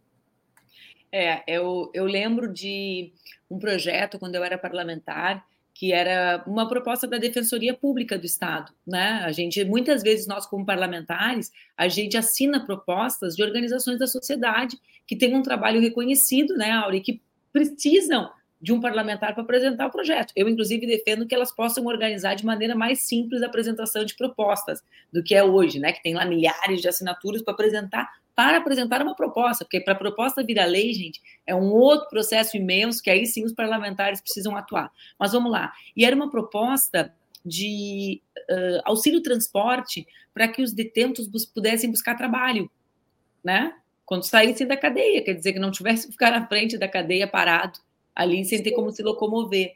É, 1.11 1.43
eu, 1.47 1.89
eu 1.93 2.05
lembro 2.05 2.53
de 2.53 3.11
um 3.49 3.57
projeto, 3.57 4.19
quando 4.19 4.35
eu 4.35 4.43
era 4.43 4.57
parlamentar, 4.57 5.43
que 5.73 5.91
era 5.91 6.43
uma 6.47 6.69
proposta 6.69 7.05
da 7.07 7.17
Defensoria 7.17 7.73
Pública 7.73 8.17
do 8.17 8.25
Estado, 8.25 8.71
né? 8.87 9.21
A 9.25 9.31
gente 9.31 9.61
muitas 9.65 10.01
vezes 10.01 10.25
nós 10.25 10.45
como 10.45 10.65
parlamentares, 10.65 11.51
a 11.75 11.89
gente 11.89 12.15
assina 12.15 12.65
propostas 12.65 13.35
de 13.35 13.43
organizações 13.43 13.99
da 13.99 14.07
sociedade 14.07 14.79
que 15.05 15.17
têm 15.17 15.35
um 15.35 15.41
trabalho 15.41 15.81
reconhecido, 15.81 16.55
né, 16.55 16.71
Auri, 16.71 17.01
que 17.01 17.21
precisam 17.55 18.29
de 18.61 18.73
um 18.73 18.81
parlamentar 18.81 19.33
para 19.33 19.43
apresentar 19.43 19.87
o 19.87 19.91
projeto. 19.91 20.33
Eu, 20.35 20.49
inclusive, 20.49 20.85
defendo 20.85 21.25
que 21.25 21.33
elas 21.33 21.55
possam 21.55 21.85
organizar 21.85 22.35
de 22.35 22.45
maneira 22.45 22.75
mais 22.75 23.03
simples 23.03 23.41
a 23.41 23.45
apresentação 23.45 24.03
de 24.03 24.13
propostas 24.13 24.83
do 25.13 25.23
que 25.23 25.33
é 25.33 25.41
hoje, 25.41 25.79
né? 25.79 25.93
Que 25.93 26.03
tem 26.03 26.13
lá 26.13 26.25
milhares 26.25 26.81
de 26.81 26.87
assinaturas 26.89 27.41
para 27.41 27.53
apresentar, 27.53 28.11
para 28.35 28.57
apresentar 28.57 29.01
uma 29.01 29.15
proposta, 29.15 29.63
porque 29.63 29.79
para 29.79 29.93
a 29.93 29.97
proposta 29.97 30.43
virar 30.43 30.65
lei, 30.65 30.91
gente, 30.93 31.21
é 31.47 31.55
um 31.55 31.71
outro 31.71 32.09
processo 32.09 32.57
imenso 32.57 33.01
que 33.01 33.09
aí 33.09 33.25
sim 33.25 33.45
os 33.45 33.53
parlamentares 33.53 34.19
precisam 34.19 34.57
atuar. 34.57 34.91
Mas 35.17 35.31
vamos 35.31 35.49
lá. 35.49 35.71
E 35.95 36.03
era 36.03 36.15
uma 36.15 36.29
proposta 36.29 37.13
de 37.45 38.21
uh, 38.49 38.81
auxílio 38.83 39.21
transporte 39.21 40.05
para 40.33 40.49
que 40.49 40.61
os 40.61 40.73
detentos 40.73 41.25
bus 41.25 41.45
pudessem 41.45 41.89
buscar 41.89 42.15
trabalho, 42.15 42.69
né? 43.41 43.73
Quando 44.05 44.23
saíssem 44.23 44.67
da 44.67 44.77
cadeia, 44.77 45.23
quer 45.23 45.33
dizer 45.33 45.53
que 45.53 45.59
não 45.59 45.71
tivesse 45.71 46.05
que 46.05 46.13
ficar 46.13 46.31
na 46.31 46.47
frente 46.47 46.77
da 46.77 46.87
cadeia 46.87 47.27
parado 47.27 47.79
ali 48.15 48.45
sem 48.45 48.61
ter 48.63 48.71
como 48.71 48.91
se 48.91 49.03
locomover. 49.03 49.73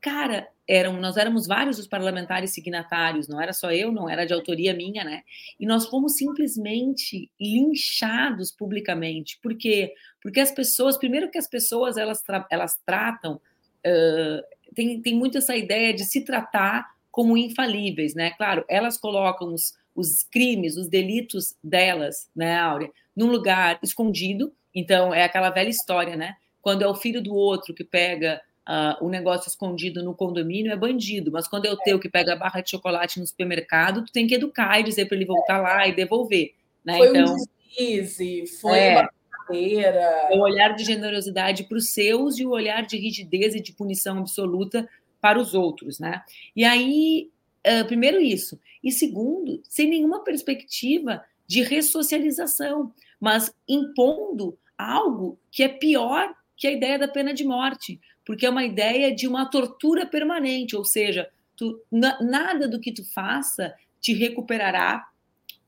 Cara, 0.00 0.48
eram, 0.66 0.98
nós 1.00 1.16
éramos 1.16 1.46
vários 1.46 1.78
os 1.78 1.86
parlamentares 1.86 2.52
signatários, 2.52 3.28
não 3.28 3.40
era 3.40 3.52
só 3.52 3.70
eu, 3.70 3.92
não 3.92 4.08
era 4.08 4.24
de 4.24 4.32
autoria 4.32 4.74
minha, 4.74 5.04
né? 5.04 5.22
E 5.60 5.66
nós 5.66 5.86
fomos 5.86 6.16
simplesmente 6.16 7.30
linchados 7.38 8.50
publicamente. 8.50 9.38
Por 9.42 9.56
quê? 9.56 9.92
Porque 10.22 10.40
as 10.40 10.50
pessoas, 10.50 10.96
primeiro 10.96 11.30
que 11.30 11.38
as 11.38 11.48
pessoas 11.48 11.96
elas, 11.96 12.22
tra 12.22 12.46
elas 12.50 12.80
tratam, 12.84 13.34
uh, 13.34 14.74
tem, 14.74 15.00
tem 15.02 15.14
muito 15.14 15.38
essa 15.38 15.54
ideia 15.54 15.92
de 15.92 16.04
se 16.04 16.24
tratar 16.24 16.94
como 17.10 17.36
infalíveis, 17.36 18.14
né? 18.14 18.30
Claro, 18.32 18.64
elas 18.68 18.98
colocam 18.98 19.52
os, 19.52 19.74
os 19.94 20.22
crimes, 20.22 20.76
os 20.76 20.88
delitos 20.88 21.54
delas, 21.62 22.28
né, 22.34 22.58
Áurea, 22.58 22.90
num 23.16 23.26
lugar 23.26 23.78
escondido. 23.82 24.52
Então, 24.74 25.14
é 25.14 25.22
aquela 25.22 25.50
velha 25.50 25.68
história, 25.68 26.16
né? 26.16 26.34
Quando 26.60 26.82
é 26.82 26.88
o 26.88 26.94
filho 26.94 27.22
do 27.22 27.34
outro 27.34 27.74
que 27.74 27.84
pega 27.84 28.40
uh, 28.68 29.04
o 29.04 29.08
negócio 29.08 29.48
escondido 29.48 30.02
no 30.02 30.14
condomínio, 30.14 30.72
é 30.72 30.76
bandido. 30.76 31.30
Mas 31.30 31.46
quando 31.46 31.66
é 31.66 31.70
o 31.70 31.76
teu 31.76 32.00
que 32.00 32.08
pega 32.08 32.32
a 32.32 32.36
barra 32.36 32.60
de 32.60 32.70
chocolate 32.70 33.20
no 33.20 33.26
supermercado, 33.26 34.04
tu 34.04 34.12
tem 34.12 34.26
que 34.26 34.34
educar 34.34 34.80
e 34.80 34.82
dizer 34.82 35.06
para 35.06 35.16
ele 35.16 35.26
voltar 35.26 35.58
lá 35.58 35.86
e 35.86 35.94
devolver. 35.94 36.54
Né? 36.84 36.96
Foi 36.96 37.08
então, 37.08 37.34
um 37.34 37.36
deslize, 37.36 38.46
foi 38.60 38.78
é, 38.78 38.92
uma 38.92 39.10
brincadeira. 39.46 40.28
O 40.32 40.40
olhar 40.40 40.74
de 40.74 40.84
generosidade 40.84 41.64
para 41.64 41.78
os 41.78 41.90
seus 41.90 42.38
e 42.38 42.46
o 42.46 42.50
olhar 42.50 42.84
de 42.84 42.96
rigidez 42.96 43.54
e 43.54 43.60
de 43.60 43.72
punição 43.72 44.18
absoluta 44.18 44.88
para 45.20 45.38
os 45.38 45.54
outros, 45.54 45.98
né? 45.98 46.22
E 46.54 46.64
aí, 46.64 47.30
uh, 47.66 47.86
primeiro 47.86 48.20
isso. 48.20 48.60
E 48.82 48.92
segundo, 48.92 49.62
sem 49.68 49.88
nenhuma 49.88 50.22
perspectiva 50.22 51.24
de 51.46 51.62
ressocialização 51.62 52.92
mas 53.24 53.54
impondo 53.66 54.58
algo 54.76 55.38
que 55.50 55.62
é 55.62 55.68
pior 55.68 56.34
que 56.54 56.66
a 56.66 56.72
ideia 56.72 56.98
da 56.98 57.08
pena 57.08 57.32
de 57.32 57.42
morte, 57.42 57.98
porque 58.22 58.44
é 58.44 58.50
uma 58.50 58.64
ideia 58.64 59.14
de 59.14 59.26
uma 59.26 59.46
tortura 59.46 60.04
permanente, 60.04 60.76
ou 60.76 60.84
seja, 60.84 61.30
tu, 61.56 61.80
nada 61.90 62.68
do 62.68 62.78
que 62.78 62.92
tu 62.92 63.02
faça 63.02 63.74
te 63.98 64.12
recuperará 64.12 65.08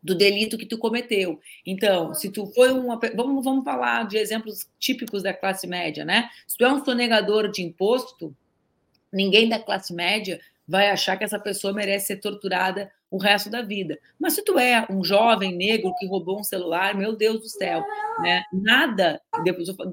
do 0.02 0.14
delito 0.14 0.58
que 0.58 0.66
tu 0.66 0.76
cometeu. 0.76 1.40
Então, 1.64 2.12
se 2.12 2.30
tu 2.30 2.44
foi 2.48 2.70
uma. 2.72 3.00
Vamos, 3.14 3.42
vamos 3.42 3.64
falar 3.64 4.06
de 4.06 4.18
exemplos 4.18 4.68
típicos 4.78 5.22
da 5.22 5.32
classe 5.32 5.66
média, 5.66 6.04
né? 6.04 6.28
Se 6.46 6.58
tu 6.58 6.64
é 6.66 6.70
um 6.70 6.84
sonegador 6.84 7.50
de 7.50 7.62
imposto, 7.62 8.36
ninguém 9.10 9.48
da 9.48 9.58
classe 9.58 9.94
média 9.94 10.38
vai 10.66 10.90
achar 10.90 11.16
que 11.16 11.24
essa 11.24 11.38
pessoa 11.38 11.72
merece 11.72 12.08
ser 12.08 12.16
torturada 12.16 12.90
o 13.10 13.18
resto 13.18 13.48
da 13.48 13.62
vida. 13.62 13.98
Mas 14.18 14.34
se 14.34 14.44
tu 14.44 14.58
é 14.58 14.86
um 14.90 15.04
jovem 15.04 15.56
negro 15.56 15.94
que 15.98 16.06
roubou 16.06 16.40
um 16.40 16.44
celular, 16.44 16.94
meu 16.94 17.16
Deus 17.16 17.40
do 17.40 17.48
céu, 17.48 17.84
né? 18.20 18.42
Nada 18.52 19.20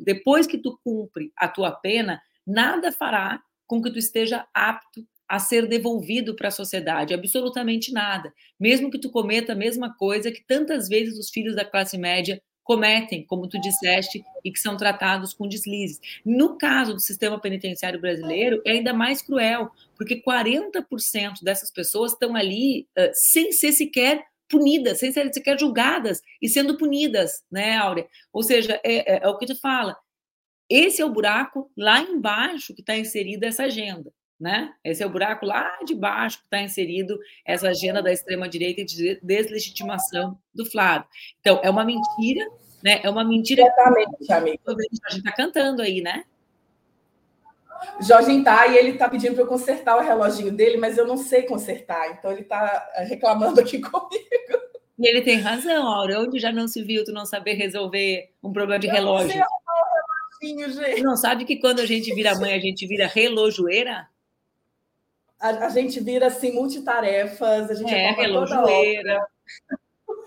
depois, 0.03 0.47
que 0.47 0.57
tu 0.57 0.79
cumpre 0.83 1.31
a 1.37 1.47
tua 1.47 1.71
pena, 1.71 2.21
nada 2.45 2.91
fará 2.91 3.39
com 3.67 3.81
que 3.81 3.91
tu 3.91 3.99
esteja 3.99 4.45
apto 4.53 5.05
a 5.27 5.39
ser 5.39 5.67
devolvido 5.67 6.35
para 6.35 6.49
a 6.49 6.51
sociedade, 6.51 7.13
absolutamente 7.13 7.91
nada. 7.91 8.31
Mesmo 8.59 8.91
que 8.91 8.99
tu 8.99 9.09
cometa 9.09 9.53
a 9.53 9.55
mesma 9.55 9.95
coisa 9.95 10.31
que 10.31 10.43
tantas 10.45 10.87
vezes 10.87 11.17
os 11.17 11.29
filhos 11.29 11.55
da 11.55 11.65
classe 11.65 11.97
média 11.97 12.41
cometem, 12.63 13.25
como 13.25 13.47
tu 13.47 13.59
disseste, 13.59 14.23
e 14.43 14.51
que 14.51 14.59
são 14.59 14.77
tratados 14.77 15.33
com 15.33 15.47
deslizes. 15.47 15.99
No 16.25 16.57
caso 16.57 16.93
do 16.93 16.99
sistema 16.99 17.39
penitenciário 17.39 17.99
brasileiro, 17.99 18.61
é 18.65 18.71
ainda 18.71 18.93
mais 18.93 19.21
cruel, 19.21 19.69
porque 19.95 20.21
40% 20.21 21.43
dessas 21.43 21.71
pessoas 21.71 22.13
estão 22.13 22.35
ali 22.35 22.87
uh, 22.97 23.11
sem 23.13 23.51
ser 23.51 23.71
sequer 23.71 24.23
punidas, 24.49 24.99
sem 24.99 25.11
ser 25.11 25.33
sequer 25.33 25.59
julgadas 25.59 26.21
e 26.41 26.47
sendo 26.47 26.77
punidas, 26.77 27.43
né, 27.51 27.77
Áurea? 27.77 28.07
Ou 28.31 28.43
seja, 28.43 28.79
é, 28.83 29.15
é, 29.15 29.23
é 29.23 29.27
o 29.27 29.37
que 29.37 29.47
tu 29.47 29.59
fala. 29.59 29.95
Esse 30.69 31.01
é 31.01 31.05
o 31.05 31.11
buraco 31.11 31.71
lá 31.77 31.99
embaixo 32.01 32.73
que 32.73 32.81
está 32.81 32.97
inserida 32.97 33.47
essa 33.47 33.63
agenda. 33.63 34.11
Né? 34.43 34.73
Esse 34.83 35.01
é 35.01 35.05
o 35.05 35.09
buraco 35.09 35.45
lá 35.45 35.71
de 35.85 35.95
baixo 35.95 36.39
que 36.39 36.43
está 36.43 36.61
inserido 36.61 37.17
essa 37.45 37.69
agenda 37.69 38.03
da 38.03 38.11
extrema-direita 38.11 38.81
e 38.81 38.85
de 38.85 39.17
deslegitimação 39.23 40.37
do 40.53 40.65
Flávio. 40.65 41.07
Então, 41.39 41.61
é 41.63 41.69
uma 41.69 41.85
mentira, 41.85 42.45
né? 42.83 42.99
É 43.01 43.09
uma 43.09 43.23
mentira. 43.23 43.63
Exatamente, 43.63 44.33
amigo. 44.33 44.59
A 44.67 44.73
gente 45.13 45.17
está 45.19 45.31
cantando 45.31 45.81
aí, 45.81 46.01
né? 46.01 46.25
Jorge 48.01 48.43
tá 48.43 48.67
e 48.67 48.75
ele 48.75 48.89
está 48.89 49.07
pedindo 49.07 49.33
para 49.33 49.43
eu 49.43 49.47
consertar 49.47 49.95
o 49.95 50.01
reloginho 50.01 50.51
dele, 50.51 50.75
mas 50.75 50.97
eu 50.97 51.07
não 51.07 51.15
sei 51.15 51.43
consertar, 51.43 52.11
então 52.11 52.31
ele 52.31 52.41
está 52.41 52.91
reclamando 52.97 53.61
aqui 53.61 53.79
comigo. 53.79 54.63
E 54.99 55.07
ele 55.07 55.21
tem 55.21 55.39
razão, 55.39 55.87
Aura. 55.87 56.19
Onde 56.19 56.37
já 56.37 56.51
não 56.51 56.67
se 56.67 56.83
viu 56.83 57.05
tu 57.05 57.13
não 57.13 57.25
saber 57.25 57.53
resolver 57.53 58.29
um 58.43 58.51
problema 58.51 58.79
de 58.79 58.87
relógio? 58.87 59.27
Não, 59.27 59.33
sei 60.41 60.53
reloginho, 60.53 60.73
gente. 60.73 61.01
não 61.01 61.15
sabe 61.15 61.45
que 61.45 61.55
quando 61.55 61.79
a 61.79 61.85
gente 61.85 62.13
vira 62.13 62.35
mãe, 62.35 62.53
a 62.53 62.59
gente 62.59 62.85
vira 62.85 63.07
relojoeira? 63.07 64.11
A, 65.43 65.65
a 65.65 65.69
gente 65.69 65.99
vira 65.99 66.27
assim 66.27 66.53
multitarefas, 66.53 67.69
a 67.69 67.73
gente 67.73 67.93
é, 67.93 68.11
relojoeira. 68.11 69.27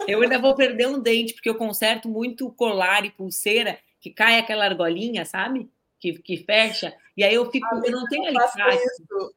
Eu 0.06 0.20
ainda 0.20 0.38
vou 0.38 0.54
perder 0.54 0.86
um 0.88 1.00
dente, 1.00 1.32
porque 1.32 1.48
eu 1.48 1.54
conserto 1.54 2.06
muito 2.06 2.50
colar 2.52 3.02
e 3.06 3.10
pulseira, 3.10 3.78
que 3.98 4.10
cai 4.10 4.38
aquela 4.38 4.66
argolinha, 4.66 5.24
sabe? 5.24 5.70
Que, 5.98 6.12
que 6.12 6.36
fecha. 6.36 6.94
E 7.16 7.24
aí 7.24 7.34
eu 7.34 7.50
fico, 7.50 7.66
eu 7.82 7.90
não 7.90 8.04
tenho 8.04 8.26
alicate. 8.26 8.62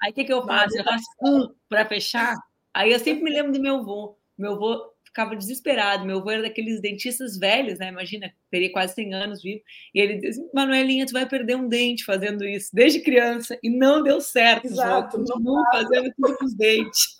Aí 0.04 0.12
o 0.12 0.14
que, 0.14 0.26
que 0.26 0.34
eu 0.34 0.46
faço? 0.46 0.78
Eu 0.78 0.84
faço 0.84 1.06
um 1.24 1.56
para 1.70 1.86
fechar. 1.86 2.36
Aí 2.74 2.92
eu 2.92 3.00
sempre 3.00 3.24
me 3.24 3.32
lembro 3.32 3.54
do 3.54 3.62
meu 3.62 3.78
avô. 3.78 4.18
Meu 4.38 4.56
avô 4.56 4.92
ficava 5.20 5.36
desesperado. 5.36 6.06
Meu 6.06 6.20
avô 6.20 6.32
era 6.32 6.44
daqueles 6.44 6.80
dentistas 6.82 7.38
velhos, 7.38 7.78
né? 7.78 7.90
Imagina, 7.90 8.34
teria 8.50 8.72
quase 8.72 8.94
100 8.96 9.14
anos 9.14 9.42
vivo. 9.42 9.62
E 9.94 10.00
ele 10.00 10.26
assim, 10.26 10.50
Manuelinha, 10.54 11.06
tu 11.06 11.12
vai 11.12 11.28
perder 11.28 11.56
um 11.56 11.68
dente 11.68 12.06
fazendo 12.06 12.46
isso, 12.46 12.70
desde 12.74 13.02
criança. 13.02 13.60
E 13.62 13.70
não 13.70 14.02
deu 14.02 14.22
certo. 14.22 14.68
Exato. 14.68 15.18
Continuo 15.18 15.62
fazendo 15.72 16.14
tudo 16.16 16.38
com 16.38 16.46
os 16.46 16.54
dentes. 16.56 17.18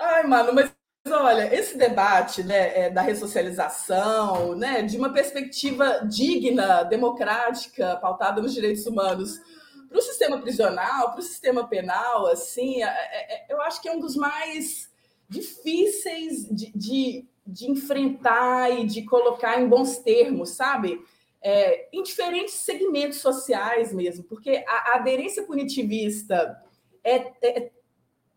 Ai, 0.00 0.26
mano, 0.26 0.52
mas 0.54 0.74
olha, 1.08 1.54
esse 1.54 1.78
debate 1.78 2.42
né, 2.42 2.86
é, 2.86 2.90
da 2.90 3.00
ressocialização, 3.00 4.54
né, 4.56 4.82
de 4.82 4.96
uma 4.96 5.12
perspectiva 5.12 6.00
digna, 6.06 6.82
democrática, 6.82 7.96
pautada 7.96 8.42
nos 8.42 8.52
direitos 8.52 8.86
humanos, 8.86 9.40
para 9.88 9.98
o 9.98 10.02
sistema 10.02 10.40
prisional, 10.40 11.12
para 11.12 11.20
o 11.20 11.22
sistema 11.22 11.66
penal, 11.66 12.26
assim, 12.26 12.82
é, 12.82 12.86
é, 12.86 13.34
é, 13.34 13.46
eu 13.48 13.60
acho 13.60 13.80
que 13.80 13.88
é 13.88 13.92
um 13.92 14.00
dos 14.00 14.16
mais 14.16 14.90
difíceis 15.28 16.48
de, 16.48 16.72
de, 16.74 17.28
de 17.46 17.70
enfrentar 17.70 18.70
e 18.70 18.86
de 18.86 19.02
colocar 19.02 19.60
em 19.60 19.68
bons 19.68 19.98
termos, 19.98 20.50
sabe? 20.50 21.00
É, 21.42 21.88
em 21.92 22.02
diferentes 22.02 22.54
segmentos 22.54 23.18
sociais 23.18 23.92
mesmo, 23.92 24.24
porque 24.24 24.64
a, 24.66 24.92
a 24.92 24.96
aderência 24.96 25.44
punitivista 25.44 26.60
é, 27.04 27.16
é, 27.42 27.70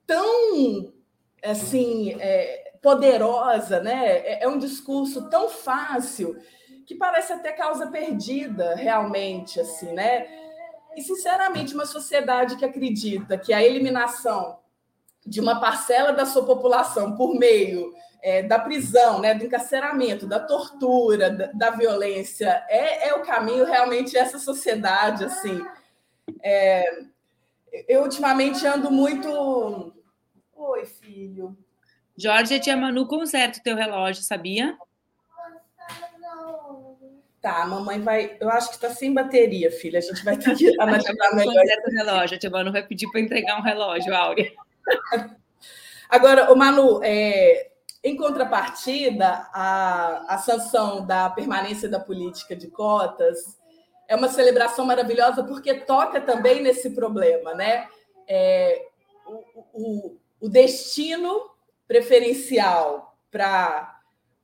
tão 0.06 0.94
assim 1.44 2.16
é, 2.20 2.74
poderosa, 2.82 3.80
né? 3.80 4.18
É, 4.18 4.44
é, 4.44 4.48
um 4.48 4.58
discurso 4.58 5.30
tão 5.30 5.50
fácil 5.50 6.38
que 6.86 6.96
parece 6.96 7.34
até 7.34 7.52
causa 7.52 7.88
perdida, 7.88 8.76
realmente, 8.76 9.60
assim, 9.60 9.92
né? 9.94 10.28
E 11.00 11.02
sinceramente, 11.02 11.74
uma 11.74 11.86
sociedade 11.86 12.58
que 12.58 12.66
acredita 12.66 13.38
que 13.38 13.54
a 13.54 13.64
eliminação 13.64 14.60
de 15.26 15.40
uma 15.40 15.58
parcela 15.58 16.12
da 16.12 16.26
sua 16.26 16.46
população 16.46 17.16
por 17.16 17.40
meio 17.40 17.94
é, 18.22 18.44
da 18.44 18.60
prisão, 18.60 19.22
né, 19.22 19.34
do 19.34 19.46
encarceramento, 19.46 20.28
da 20.28 20.42
tortura, 20.42 21.30
da, 21.30 21.46
da 21.54 21.70
violência, 21.70 22.66
é, 22.68 23.08
é, 23.08 23.14
o 23.14 23.22
caminho 23.22 23.64
realmente 23.64 24.18
essa 24.18 24.38
sociedade, 24.38 25.24
assim. 25.24 25.66
É, 26.44 26.84
eu 27.88 28.02
ultimamente 28.04 28.68
ando 28.68 28.92
muito 28.92 29.94
Oi, 30.54 30.86
filho. 30.86 31.58
Jorge, 32.18 32.56
a 32.56 32.60
tia 32.60 32.76
Manu 32.76 33.08
conserta 33.08 33.60
o 33.60 33.64
teu 33.64 33.78
relógio, 33.78 34.22
sabia? 34.22 34.78
Tá, 37.42 37.64
a 37.64 37.66
mamãe 37.66 38.02
vai. 38.02 38.38
Eu 38.40 38.50
acho 38.50 38.70
que 38.70 38.76
está 38.76 38.90
sem 38.90 39.14
bateria, 39.14 39.72
filha. 39.72 40.00
A 40.00 40.02
gente 40.02 40.26
vai 40.26 40.36
ter 40.38 40.56
que 40.56 40.76
analisar 40.80 41.36
melhor. 41.36 41.64
O 41.88 41.92
relógio. 41.92 42.36
A 42.36 42.40
tia 42.40 42.50
Manu 42.50 42.72
vai 42.72 42.86
pedir 42.86 43.10
para 43.12 43.22
entregar 43.22 43.58
um 43.58 43.64
relógio, 43.64 44.14
Áurea. 44.14 44.52
Agora, 46.10 46.52
o 46.52 46.56
Manu, 46.56 47.02
é, 47.04 47.70
em 48.04 48.18
contrapartida, 48.18 49.48
a, 49.54 50.34
a 50.34 50.38
sanção 50.38 51.06
da 51.06 51.30
permanência 51.30 51.88
da 51.88 52.00
política 52.00 52.56
de 52.56 52.68
cotas 52.68 53.58
é 54.08 54.16
uma 54.16 54.28
celebração 54.28 54.86
maravilhosa 54.86 55.44
porque 55.44 55.74
toca 55.76 56.20
também 56.20 56.62
nesse 56.62 56.90
problema, 56.90 57.54
né? 57.54 57.88
É, 58.28 58.86
o, 59.26 59.64
o, 59.74 60.18
o 60.42 60.50
destino 60.50 61.52
preferencial 61.88 63.18
para 63.32 63.99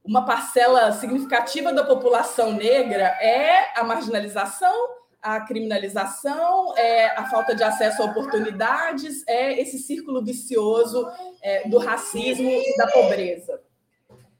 uma 0.06 0.24
parcela 0.24 0.91
significativa 0.91 1.74
da 1.74 1.84
população 1.84 2.54
negra 2.54 3.06
é 3.20 3.78
a 3.78 3.84
marginalização, 3.84 4.74
a 5.22 5.41
criminalização, 5.41 6.78
é 6.78 7.08
a 7.08 7.26
falta 7.26 7.56
de 7.56 7.63
acesso 7.63 8.04
a 8.04 8.06
oportunidades, 8.06 9.28
é 9.28 9.60
esse 9.60 9.80
círculo 9.80 10.24
vicioso 10.24 11.08
é, 11.41 11.68
do 11.68 11.80
racismo 11.80 12.48
e 12.48 12.78
da 12.78 12.88
pobreza. 12.88 13.60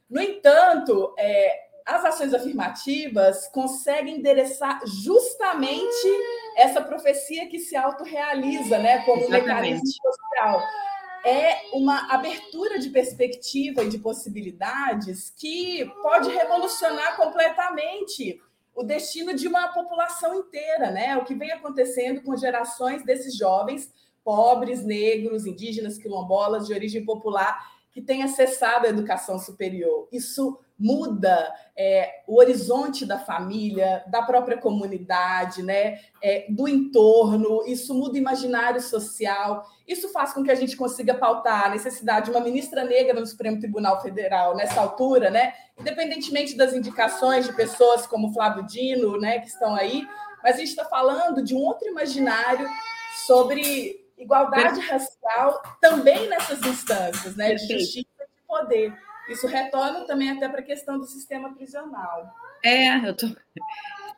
No 0.08 0.22
entanto, 0.22 1.14
é, 1.18 1.66
as 1.84 2.06
ações 2.06 2.34
afirmativas 2.34 3.48
conseguem 3.48 4.18
endereçar 4.18 4.80
justamente 4.86 6.08
essa 6.56 6.82
profecia 6.82 7.48
que 7.48 7.58
se 7.58 7.76
autorrealiza 7.76 8.78
né, 8.78 9.04
como 9.06 9.26
um 9.26 9.30
mecanismo 9.30 9.88
social 9.88 10.62
é 11.26 11.70
uma 11.74 12.14
abertura 12.14 12.78
de 12.78 12.92
perspectiva 12.92 13.84
e 13.84 13.90
de 13.90 13.98
possibilidades 13.98 15.34
que 15.36 15.84
pode 16.04 16.30
revolucionar 16.30 17.18
completamente 17.18 18.40
o 18.76 18.84
destino 18.84 19.34
de 19.34 19.48
uma 19.48 19.70
população 19.70 20.36
inteira, 20.36 20.92
né? 20.92 21.18
O 21.18 21.26
que 21.26 21.34
vem 21.34 21.52
acontecendo 21.52 22.22
com 22.22 22.38
gerações 22.38 23.04
desses 23.04 23.36
jovens 23.36 23.92
pobres, 24.24 24.84
negros, 24.84 25.46
indígenas, 25.46 25.98
quilombolas 25.98 26.68
de 26.68 26.74
origem 26.74 27.04
popular 27.04 27.74
que 27.92 28.02
têm 28.02 28.22
acessado 28.22 28.86
a 28.86 28.90
educação 28.90 29.40
superior. 29.40 30.08
Isso 30.12 30.60
muda 30.78 31.54
é, 31.78 32.24
o 32.28 32.38
horizonte 32.38 33.06
da 33.06 33.18
família, 33.18 34.04
da 34.08 34.22
própria 34.22 34.58
comunidade, 34.58 35.64
né, 35.64 36.00
é, 36.22 36.46
do 36.50 36.68
entorno, 36.68 37.64
isso 37.66 37.94
muda 37.94 38.16
o 38.16 38.18
imaginário 38.18 38.82
social, 38.82 39.66
isso 39.88 40.10
faz 40.10 40.34
com 40.34 40.44
que 40.44 40.52
a 40.52 40.56
gente 40.56 40.76
consiga 40.76 41.14
pautar 41.14 41.66
a 41.66 41.70
necessidade 41.70 42.26
de 42.26 42.32
uma 42.32 42.44
ministra 42.44 42.84
negra 42.84 43.20
no 43.20 43.26
Supremo 43.26 43.60
Tribunal 43.60 44.02
Federal 44.02 44.56
nessa 44.56 44.82
altura, 44.82 45.30
né, 45.30 45.54
independentemente 45.80 46.58
das 46.58 46.74
indicações 46.74 47.46
de 47.46 47.54
pessoas 47.54 48.06
como 48.06 48.34
Flávio 48.34 48.66
Dino, 48.66 49.18
né, 49.20 49.40
que 49.40 49.48
estão 49.48 49.76
aí, 49.76 50.06
mas 50.44 50.56
a 50.56 50.60
gente 50.60 50.70
está 50.70 50.86
falando 50.86 51.44
de 51.44 51.56
um 51.56 51.60
outro 51.60 51.88
imaginário 51.88 52.68
sobre 53.26 54.06
igualdade 54.18 54.80
racial 54.82 55.62
também 55.82 56.28
nessas 56.28 56.62
instâncias, 56.62 57.36
né, 57.36 57.54
de 57.56 57.68
justiça 57.68 58.08
e 58.20 58.26
de 58.26 58.48
poder. 58.48 59.06
Isso 59.30 59.48
retorna 59.48 60.02
também 60.02 60.30
até 60.30 60.48
para 60.48 60.60
a 60.60 60.64
questão 60.64 61.00
do 61.00 61.06
sistema 61.06 61.54
prisional. 61.54 62.34
É, 62.64 63.08
eu 63.08 63.16
tô. 63.16 63.28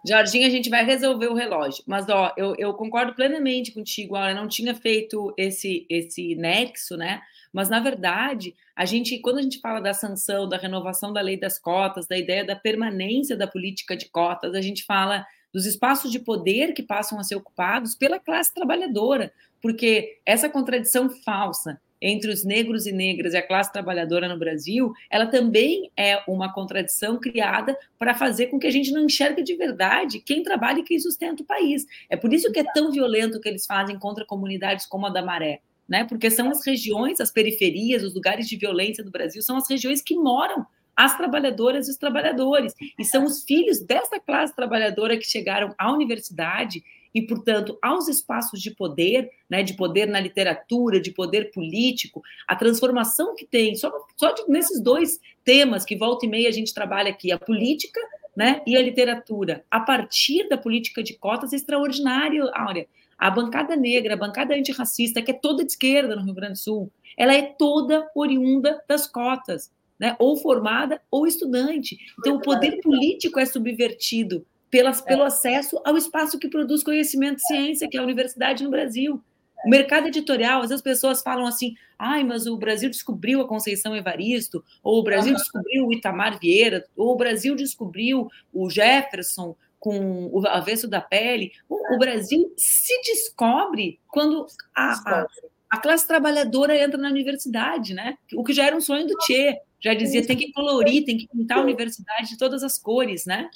Jorginho, 0.08 0.48
a 0.48 0.50
gente 0.50 0.70
vai 0.70 0.86
resolver 0.86 1.28
o 1.28 1.34
relógio. 1.34 1.84
Mas, 1.88 2.08
ó, 2.08 2.34
eu, 2.38 2.56
eu 2.58 2.74
concordo 2.74 3.14
plenamente 3.14 3.72
contigo. 3.72 4.16
Ela 4.16 4.34
não 4.34 4.48
tinha 4.48 4.76
feito 4.76 5.34
esse, 5.38 5.86
esse 5.90 6.36
nexo, 6.36 6.96
né? 6.96 7.22
Mas, 7.52 7.70
na 7.70 7.80
verdade, 7.80 8.56
a 8.76 8.86
gente, 8.86 9.20
quando 9.20 9.40
a 9.40 9.42
gente 9.42 9.60
fala 9.60 9.82
da 9.82 9.94
sanção, 9.94 10.48
da 10.48 10.58
renovação 10.58 11.12
da 11.12 11.22
lei 11.22 11.38
das 11.38 11.58
cotas, 11.58 12.08
da 12.08 12.18
ideia 12.18 12.46
da 12.46 12.56
permanência 12.56 13.36
da 13.36 13.48
política 13.48 13.98
de 13.98 14.08
cotas, 14.10 14.54
a 14.54 14.62
gente 14.62 14.84
fala 14.86 15.26
dos 15.54 15.66
espaços 15.66 16.12
de 16.12 16.20
poder 16.20 16.74
que 16.74 16.84
passam 16.84 17.20
a 17.20 17.24
ser 17.24 17.36
ocupados 17.36 17.96
pela 17.96 18.20
classe 18.20 18.54
trabalhadora, 18.54 19.32
porque 19.62 20.20
essa 20.26 20.50
contradição 20.50 21.10
falsa 21.10 21.82
entre 22.02 22.32
os 22.32 22.44
negros 22.44 22.86
e 22.86 22.92
negras 22.92 23.34
e 23.34 23.38
a 23.38 23.46
classe 23.46 23.72
trabalhadora 23.72 24.28
no 24.28 24.38
Brasil, 24.38 24.94
ela 25.10 25.26
também 25.26 25.92
é 25.98 26.22
uma 26.28 26.54
contradição 26.54 27.20
criada 27.20 27.78
para 27.98 28.14
fazer 28.14 28.48
com 28.48 28.60
que 28.60 28.68
a 28.68 28.72
gente 28.72 28.92
não 28.92 29.06
enxergue 29.06 29.44
de 29.44 29.56
verdade 29.56 30.20
quem 30.20 30.44
trabalha 30.44 30.80
e 30.80 30.84
quem 30.84 31.00
sustenta 31.00 31.44
o 31.44 31.46
país. 31.46 31.86
É 32.10 32.16
por 32.16 32.34
isso 32.34 32.52
que 32.52 32.60
é 32.60 32.64
tão 32.74 32.92
violento 32.92 33.38
o 33.38 33.42
que 33.42 33.50
eles 33.50 33.66
fazem 33.66 33.98
contra 33.98 34.26
comunidades 34.26 34.86
como 34.86 35.08
a 35.08 35.10
da 35.10 35.22
Maré, 35.22 35.62
né? 35.88 36.06
Porque 36.06 36.30
são 36.30 36.50
as 36.50 36.66
regiões, 36.66 37.20
as 37.20 37.32
periferias, 37.32 38.04
os 38.04 38.14
lugares 38.14 38.48
de 38.48 38.56
violência 38.56 39.04
do 39.04 39.12
Brasil, 39.12 39.42
são 39.42 39.58
as 39.58 39.70
regiões 39.70 40.02
que 40.02 40.16
moram 40.16 40.66
as 40.96 41.16
trabalhadoras 41.16 41.88
e 41.88 41.92
os 41.92 41.98
trabalhadores. 41.98 42.74
E 42.98 43.06
são 43.06 43.24
os 43.24 43.44
filhos 43.44 43.80
dessa 43.80 44.20
classe 44.20 44.56
trabalhadora 44.56 45.16
que 45.16 45.26
chegaram 45.26 45.74
à 45.78 45.92
universidade 45.94 46.84
e, 47.18 47.26
portanto, 47.26 47.80
aos 47.82 48.08
espaços 48.08 48.62
de 48.62 48.70
poder, 48.70 49.32
né, 49.50 49.64
de 49.64 49.74
poder 49.74 50.06
na 50.06 50.20
literatura, 50.20 51.02
de 51.02 51.10
poder 51.10 51.50
político, 51.50 52.22
a 52.48 52.56
transformação 52.56 53.36
que 53.36 53.44
tem, 53.44 53.76
só, 53.76 53.92
só 54.16 54.32
de, 54.34 54.48
nesses 54.48 54.80
dois 54.80 55.20
temas 55.44 55.84
que 55.84 55.96
volta 55.96 56.28
e 56.28 56.30
meia 56.30 56.48
a 56.48 56.52
gente 56.52 56.72
trabalha 56.72 57.10
aqui, 57.10 57.32
a 57.32 57.40
política 57.40 58.00
né, 58.36 58.62
e 58.68 58.78
a 58.78 58.82
literatura 58.84 59.66
a 59.72 59.80
partir 59.80 60.48
da 60.48 60.60
política 60.60 61.02
de 61.02 61.16
cotas 61.16 61.54
é 61.54 61.56
extraordinário, 61.56 62.52
Áurea. 62.54 62.86
A 63.18 63.32
bancada 63.32 63.76
negra, 63.76 64.14
a 64.14 64.18
bancada 64.18 64.54
antirracista, 64.54 65.20
que 65.20 65.32
é 65.32 65.34
toda 65.34 65.66
de 65.66 65.72
esquerda 65.72 66.16
no 66.16 66.24
Rio 66.24 66.36
Grande 66.36 66.54
do 66.54 66.60
Sul, 66.60 66.92
ela 67.18 67.34
é 67.34 67.42
toda 67.42 68.08
oriunda 68.14 68.80
das 68.88 69.08
cotas, 69.08 69.72
né? 70.00 70.16
ou 70.20 70.38
formada 70.38 71.02
ou 71.10 71.26
estudante. 71.26 71.98
Então, 72.20 72.36
o 72.36 72.42
poder 72.42 72.80
político 72.80 73.40
é 73.40 73.46
subvertido 73.48 74.46
pelas, 74.70 75.02
pelo 75.02 75.24
acesso 75.24 75.80
ao 75.86 75.98
espaço 75.98 76.40
que 76.40 76.50
produz 76.50 76.84
conhecimento 76.84 77.38
e 77.38 77.48
ciência, 77.48 77.88
que 77.90 77.98
é 77.98 78.00
a 78.00 78.04
universidade 78.04 78.64
no 78.64 78.70
Brasil. 78.70 79.22
O 79.66 79.70
mercado 79.70 80.08
editorial, 80.08 80.62
às 80.62 80.70
vezes 80.70 80.76
as 80.76 80.82
pessoas 80.82 81.22
falam 81.22 81.48
assim, 81.48 81.74
ai, 81.98 82.24
mas 82.24 82.46
o 82.46 82.58
Brasil 82.58 82.90
descobriu 82.90 83.42
a 83.42 83.48
Conceição 83.48 83.96
Evaristo, 83.96 84.64
ou 84.84 85.00
o 85.00 85.04
Brasil 85.04 85.34
descobriu 85.34 85.88
o 85.88 85.94
Itamar 85.94 86.40
Vieira, 86.40 86.86
ou 86.96 87.14
o 87.14 87.18
Brasil 87.18 87.56
descobriu 87.56 88.30
o 88.54 88.70
Jefferson, 88.70 89.56
com 89.80 90.30
o 90.32 90.46
avesso 90.48 90.88
da 90.88 91.02
pele. 91.02 91.52
O, 91.70 91.96
o 91.96 91.98
Brasil 91.98 92.54
se 92.58 93.00
descobre 93.02 94.00
quando 94.08 94.46
a, 94.76 94.94
a, 94.94 95.28
a, 95.70 95.78
classe 95.80 96.08
trabalhadora 96.08 96.78
entra 96.78 96.98
na 96.98 97.10
universidade, 97.10 97.94
né? 97.94 98.18
O 98.34 98.44
que 98.44 98.54
já 98.54 98.66
era 98.66 98.76
um 98.76 98.82
sonho 98.82 99.08
do 99.08 99.16
Che. 99.24 99.56
Já 99.80 99.94
dizia, 99.94 100.26
tem 100.26 100.36
que 100.36 100.52
colorir, 100.52 101.06
tem 101.06 101.18
que 101.18 101.28
pintar 101.28 101.60
a 101.60 101.62
universidade 101.62 102.30
de 102.30 102.38
todas 102.38 102.64
as 102.64 102.80
cores, 102.80 103.26
né? 103.26 103.50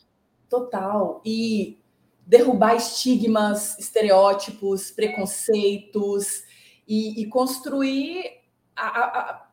Total. 0.52 1.20
E 1.26 1.80
derrubar 2.28 2.76
estigmas, 2.76 3.80
estereótipos, 3.80 4.92
preconceitos 4.92 6.44
e, 6.88 7.24
e 7.24 7.26
construir 7.26 8.42
a, 8.76 8.88
a, 8.88 9.48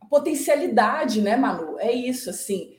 a 0.00 0.06
potencialidade, 0.08 1.20
né, 1.20 1.36
Manu? 1.36 1.78
É 1.78 1.92
isso, 1.92 2.30
assim 2.30 2.74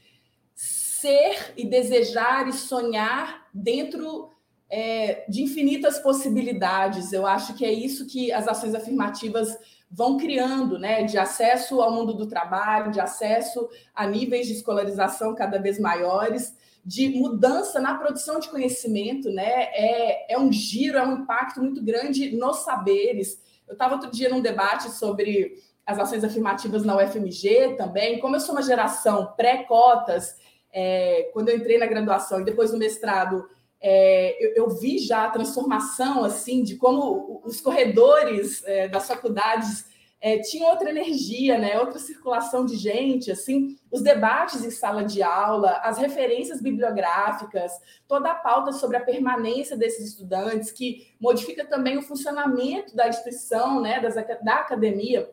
ser 1.06 1.54
e 1.56 1.66
desejar 1.66 2.48
e 2.48 2.54
sonhar 2.54 3.48
dentro 3.54 4.32
é, 4.70 5.26
de 5.30 5.44
infinitas 5.44 6.00
possibilidades. 6.00 7.14
Eu 7.14 7.28
acho 7.28 7.54
que 7.54 7.64
é 7.64 7.72
isso 7.72 8.08
que 8.08 8.32
as 8.32 8.48
ações 8.48 8.74
afirmativas 8.74 9.56
vão 9.96 10.18
criando, 10.18 10.78
né? 10.78 11.04
De 11.04 11.18
acesso 11.18 11.82
ao 11.82 11.92
mundo 11.92 12.14
do 12.14 12.28
trabalho, 12.28 12.92
de 12.92 13.00
acesso 13.00 13.70
a 13.94 14.06
níveis 14.06 14.46
de 14.46 14.54
escolarização 14.54 15.34
cada 15.34 15.58
vez 15.58 15.80
maiores, 15.80 16.54
de 16.84 17.08
mudança 17.10 17.80
na 17.80 17.96
produção 17.96 18.38
de 18.38 18.50
conhecimento, 18.50 19.30
né? 19.30 19.70
É, 19.74 20.34
é 20.34 20.38
um 20.38 20.52
giro, 20.52 20.98
é 20.98 21.08
um 21.08 21.20
impacto 21.20 21.62
muito 21.62 21.82
grande 21.82 22.36
nos 22.36 22.58
saberes. 22.58 23.42
Eu 23.66 23.74
estava 23.74 23.96
outro 23.96 24.12
dia 24.12 24.28
num 24.28 24.42
debate 24.42 24.92
sobre 24.92 25.64
as 25.86 25.98
ações 25.98 26.26
afirmativas 26.26 26.84
na 26.84 26.98
UFMG 26.98 27.76
também. 27.78 28.20
Como 28.20 28.36
eu 28.36 28.42
sou 28.42 28.54
uma 28.54 28.62
geração 28.62 29.34
pré-cotas, 29.38 30.36
é, 30.74 31.30
quando 31.32 31.48
eu 31.50 31.56
entrei 31.56 31.78
na 31.78 31.86
graduação 31.86 32.42
e 32.42 32.46
depois 32.46 32.74
no 32.74 32.78
mestrado, 32.78 33.48
é, 33.88 34.44
eu, 34.44 34.64
eu, 34.64 34.70
vi 34.72 34.98
já 34.98 35.26
a 35.26 35.30
transformação 35.30 36.24
assim 36.24 36.64
de 36.64 36.76
como 36.76 37.40
os 37.46 37.62
corredores 37.62 38.64
é, 38.66 38.88
das 38.88 39.08
faculdades 39.08 39.86
é, 40.20 40.40
tinham 40.40 40.72
outra 40.72 40.90
energia, 40.90 41.60
né, 41.60 41.80
outra 41.80 42.00
circulação 42.00 42.66
de 42.66 42.78
gente, 42.78 43.30
assim, 43.30 43.78
os 43.92 44.02
debates 44.02 44.66
em 44.66 44.72
sala 44.72 45.04
de 45.04 45.22
aula, 45.22 45.74
as 45.84 46.00
referências 46.00 46.60
bibliográficas, 46.64 47.74
toda 48.08 48.32
a 48.32 48.34
pauta 48.34 48.72
sobre 48.72 48.98
a 48.98 49.06
permanência 49.06 49.78
desses 49.78 50.08
estudantes, 50.08 50.72
que 50.72 51.14
modifica 51.22 51.64
também 51.64 51.96
o 51.96 52.02
funcionamento 52.02 52.96
da 52.96 53.08
instituição, 53.08 53.80
né, 53.80 54.00
das, 54.00 54.16
da 54.16 54.56
academia. 54.56 55.30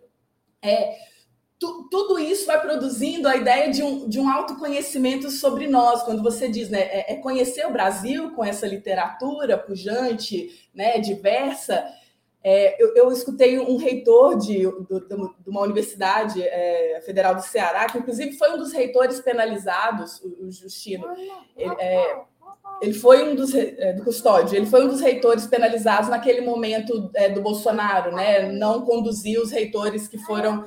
É, 0.61 0.95
tu, 1.62 1.85
tudo 1.88 2.18
isso 2.18 2.44
vai 2.44 2.61
produzindo 2.61 3.29
a 3.29 3.37
ideia 3.37 3.70
de 3.70 3.85
um, 3.85 4.09
de 4.09 4.18
um 4.18 4.29
autoconhecimento 4.29 5.31
sobre 5.31 5.68
nós, 5.68 6.03
quando 6.03 6.20
você 6.20 6.48
diz, 6.48 6.68
né, 6.68 6.81
é, 6.81 7.12
é 7.12 7.16
conhecer 7.16 7.64
o 7.64 7.72
Brasil 7.72 8.33
com 8.33 8.44
essa 8.44 8.66
literatura 8.66 9.57
pujante, 9.57 10.68
né, 10.75 10.98
diversa. 10.98 11.85
É, 12.42 12.83
eu, 12.83 12.96
eu, 12.96 13.12
escutei 13.12 13.61
um 13.61 13.77
reitor 13.77 14.37
de, 14.37 14.62
de 14.62 15.48
uma 15.48 15.61
universidade 15.61 16.42
é, 16.42 17.01
federal 17.07 17.37
do 17.37 17.42
Ceará, 17.42 17.87
que 17.87 17.98
inclusive 17.98 18.33
foi 18.33 18.53
um 18.53 18.59
dos 18.59 18.72
reitores 18.72 19.20
penalizados, 19.20 20.20
o, 20.20 20.46
o 20.46 20.51
Justino. 20.51 21.07
Ele, 21.57 21.75
é, 21.79 22.22
ele 22.81 22.94
foi 22.94 23.22
um 23.22 23.37
dos 23.37 23.55
é, 23.55 23.92
do 23.92 24.03
custódio, 24.03 24.57
ele 24.57 24.66
foi 24.66 24.85
um 24.85 24.88
dos 24.88 25.01
reitores 25.01 25.46
penalizados 25.46 26.09
naquele 26.09 26.40
momento 26.40 27.09
é, 27.14 27.29
do 27.29 27.40
Bolsonaro, 27.40 28.11
né? 28.12 28.51
Não 28.51 28.85
conduziu 28.85 29.42
os 29.42 29.53
reitores 29.53 30.09
que 30.09 30.18
foram 30.18 30.64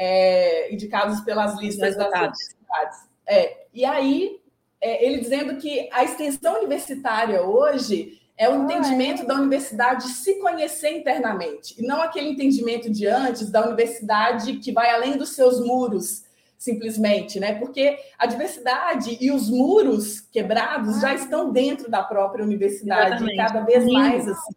é, 0.00 0.72
indicados 0.72 1.20
pelas 1.20 1.60
listas 1.60 1.94
das 1.94 2.08
universidades. 2.08 3.10
É, 3.28 3.66
e 3.74 3.84
aí, 3.84 4.40
é, 4.80 5.04
ele 5.04 5.20
dizendo 5.20 5.56
que 5.56 5.90
a 5.92 6.02
extensão 6.02 6.56
universitária 6.56 7.42
hoje 7.42 8.18
é 8.38 8.48
o 8.48 8.64
entendimento 8.64 9.26
da 9.26 9.34
universidade 9.34 10.04
se 10.04 10.40
conhecer 10.40 10.96
internamente, 10.96 11.74
e 11.78 11.86
não 11.86 12.00
aquele 12.00 12.30
entendimento 12.30 12.90
de 12.90 13.06
antes 13.06 13.50
da 13.50 13.66
universidade 13.66 14.54
que 14.54 14.72
vai 14.72 14.90
além 14.90 15.18
dos 15.18 15.34
seus 15.34 15.60
muros, 15.60 16.24
simplesmente, 16.56 17.38
né? 17.38 17.58
Porque 17.58 17.98
a 18.18 18.24
diversidade 18.24 19.18
e 19.20 19.30
os 19.30 19.50
muros 19.50 20.20
quebrados 20.20 21.00
já 21.02 21.14
estão 21.14 21.52
dentro 21.52 21.90
da 21.90 22.02
própria 22.02 22.42
universidade, 22.42 23.22
Exatamente. 23.22 23.36
cada 23.36 23.60
vez 23.60 23.84
mais 23.86 24.26
assim. 24.26 24.54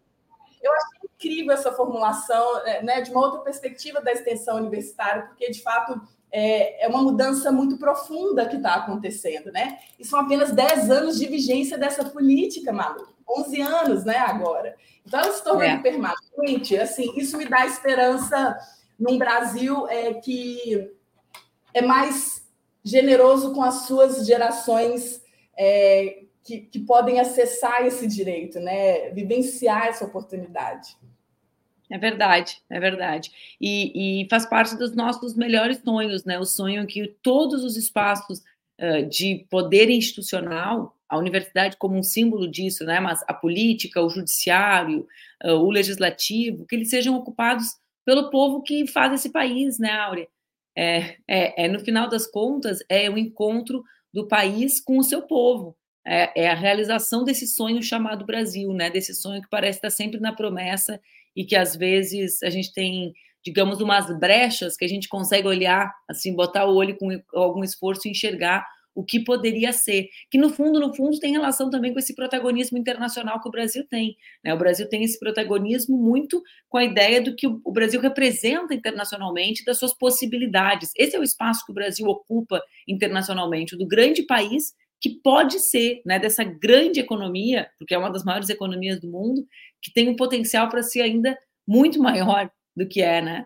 Eu 0.62 0.72
acho 0.72 1.03
incrível 1.24 1.54
essa 1.54 1.72
formulação, 1.72 2.60
é, 2.66 2.84
né, 2.84 3.02
de 3.02 3.12
uma 3.12 3.22
outra 3.22 3.40
perspectiva 3.40 4.02
da 4.02 4.12
extensão 4.12 4.58
universitária, 4.58 5.24
porque, 5.24 5.50
de 5.50 5.62
fato, 5.62 6.02
é, 6.32 6.86
é 6.86 6.88
uma 6.88 7.02
mudança 7.02 7.52
muito 7.52 7.78
profunda 7.78 8.48
que 8.48 8.58
está 8.58 8.76
acontecendo, 8.76 9.52
né? 9.52 9.78
E 10.00 10.06
são 10.06 10.20
apenas 10.20 10.52
10 10.52 10.90
anos 10.90 11.20
de 11.20 11.28
vigência 11.28 11.78
dessa 11.78 12.04
política, 12.06 12.74
Malu. 12.74 13.08
11 13.30 13.62
anos, 13.62 14.04
né, 14.04 14.18
agora. 14.18 14.76
Então, 15.06 15.20
ela 15.20 15.32
se 15.32 15.44
tornou 15.44 15.64
é. 15.64 15.78
permanente. 15.78 16.78
Assim, 16.78 17.14
isso 17.16 17.38
me 17.38 17.46
dá 17.46 17.66
esperança 17.66 18.58
num 19.00 19.18
Brasil 19.18 19.88
é, 19.88 20.14
que 20.16 20.92
é 21.74 21.82
mais 21.82 22.44
generoso 22.84 23.54
com 23.54 23.64
as 23.64 23.86
suas 23.86 24.26
gerações 24.26 25.22
é, 25.58 26.24
que, 26.44 26.62
que 26.62 26.80
podem 26.80 27.20
acessar 27.20 27.86
esse 27.86 28.06
direito, 28.08 28.60
né? 28.60 29.12
Vivenciar 29.12 29.88
essa 29.88 30.06
oportunidade. 30.06 30.98
É 31.90 31.98
verdade, 31.98 32.58
é 32.70 32.80
verdade. 32.80 33.32
E, 33.60 34.24
e, 34.24 34.30
faz 34.30 34.46
parte 34.46 34.76
dos 34.78 34.96
nossos 34.96 35.36
melhores 35.36 35.80
sonhos, 35.84 36.24
né? 36.24 36.40
O 36.40 36.46
sonho 36.46 36.88
que 36.88 37.08
todos 37.22 37.64
os 37.64 37.78
espaços 37.78 38.40
uh, 38.80 39.08
de 39.10 39.46
poder 39.50 39.90
institucional, 39.90 40.98
a 41.08 41.18
universidade 41.18 41.78
como 41.78 41.98
um 41.98 42.04
símbolo 42.04 42.50
disso, 42.50 42.84
né? 42.86 43.00
Mas 43.00 43.24
a 43.28 43.34
política, 43.34 44.02
o 44.02 44.10
judiciário, 44.10 45.08
uh, 45.44 45.52
o 45.52 45.70
legislativo, 45.70 46.66
que 46.66 46.76
eles 46.76 46.90
sejam 46.90 47.16
ocupados 47.16 47.76
pelo 48.06 48.30
povo 48.30 48.64
que 48.64 48.88
faz 48.88 49.14
esse 49.14 49.32
país, 49.32 49.78
né, 49.80 49.92
Áurea? 49.92 50.28
É, 50.76 51.18
é, 51.28 51.66
é, 51.66 51.68
no 51.68 51.80
final 51.80 52.10
das 52.10 52.26
contas, 52.26 52.80
é 52.90 53.10
o 53.10 53.18
encontro 53.18 53.84
do 54.14 54.28
país 54.28 54.82
com 54.82 54.98
o 54.98 55.04
seu 55.04 55.22
povo. 55.22 55.76
É, 56.06 56.44
é 56.46 56.50
a 56.50 56.56
realização 56.56 57.24
desse 57.24 57.48
sonho 57.48 57.82
chamado 57.82 58.26
Brasil, 58.26 58.74
né? 58.74 58.90
Desse 58.90 59.14
sonho 59.14 59.42
que 59.42 59.50
parece 59.50 59.78
estar 59.78 59.90
sempre 59.90 60.20
na 60.20 60.34
promessa 60.34 61.00
e 61.36 61.46
que 61.46 61.56
às 61.56 61.76
vezes 61.76 62.42
a 62.44 62.50
gente 62.50 62.74
tem, 62.74 63.14
digamos, 63.44 63.82
umas 63.82 64.18
brechas 64.20 64.76
que 64.78 64.86
a 64.86 64.88
gente 64.88 65.08
consegue 65.08 65.48
olhar, 65.48 65.94
assim, 66.10 66.36
botar 66.36 66.66
o 66.66 66.76
olho 66.76 66.98
com 66.98 67.10
algum 67.34 67.64
esforço 67.64 68.08
e 68.08 68.12
enxergar 68.12 68.66
o 68.96 69.04
que 69.04 69.20
poderia 69.20 69.74
ser, 69.74 70.08
que 70.30 70.38
no 70.38 70.50
fundo, 70.50 70.80
no 70.80 70.94
fundo, 70.94 71.20
tem 71.20 71.32
relação 71.32 71.70
também 71.70 71.92
com 71.94 72.00
esse 72.00 72.16
protagonismo 72.16 72.78
internacional 72.78 73.42
que 73.42 73.48
o 73.48 73.52
Brasil 73.52 73.86
tem. 73.90 74.16
Né? 74.44 74.54
O 74.54 74.58
Brasil 74.58 74.88
tem 74.88 75.04
esse 75.04 75.20
protagonismo 75.20 75.98
muito 75.98 76.42
com 76.70 76.78
a 76.78 76.84
ideia 76.84 77.22
do 77.22 77.36
que 77.36 77.48
o 77.48 77.72
Brasil 77.72 78.00
representa 78.00 78.74
internacionalmente, 78.74 79.66
das 79.66 79.80
suas 79.80 79.94
possibilidades. 79.94 80.92
Esse 80.96 81.16
é 81.16 81.20
o 81.20 81.24
espaço 81.24 81.66
que 81.66 81.72
o 81.72 81.76
Brasil 81.76 82.06
ocupa 82.08 82.62
internacionalmente, 82.88 83.76
do 83.76 83.88
grande 83.88 84.24
país 84.24 84.74
que 85.04 85.10
pode 85.10 85.60
ser, 85.60 86.02
né, 86.06 86.18
dessa 86.18 86.46
grande 86.46 87.02
economia, 87.02 87.70
porque 87.78 87.94
é 87.94 87.98
uma 87.98 88.10
das 88.10 88.24
maiores 88.24 88.48
economias 88.48 89.02
do 89.02 89.10
mundo, 89.10 89.46
que 89.82 89.92
tem 89.92 90.08
um 90.08 90.16
potencial 90.16 90.70
para 90.70 90.82
ser 90.82 91.02
ainda 91.02 91.38
muito 91.68 92.00
maior 92.02 92.50
do 92.74 92.88
que 92.88 93.02
é, 93.02 93.22
né? 93.22 93.46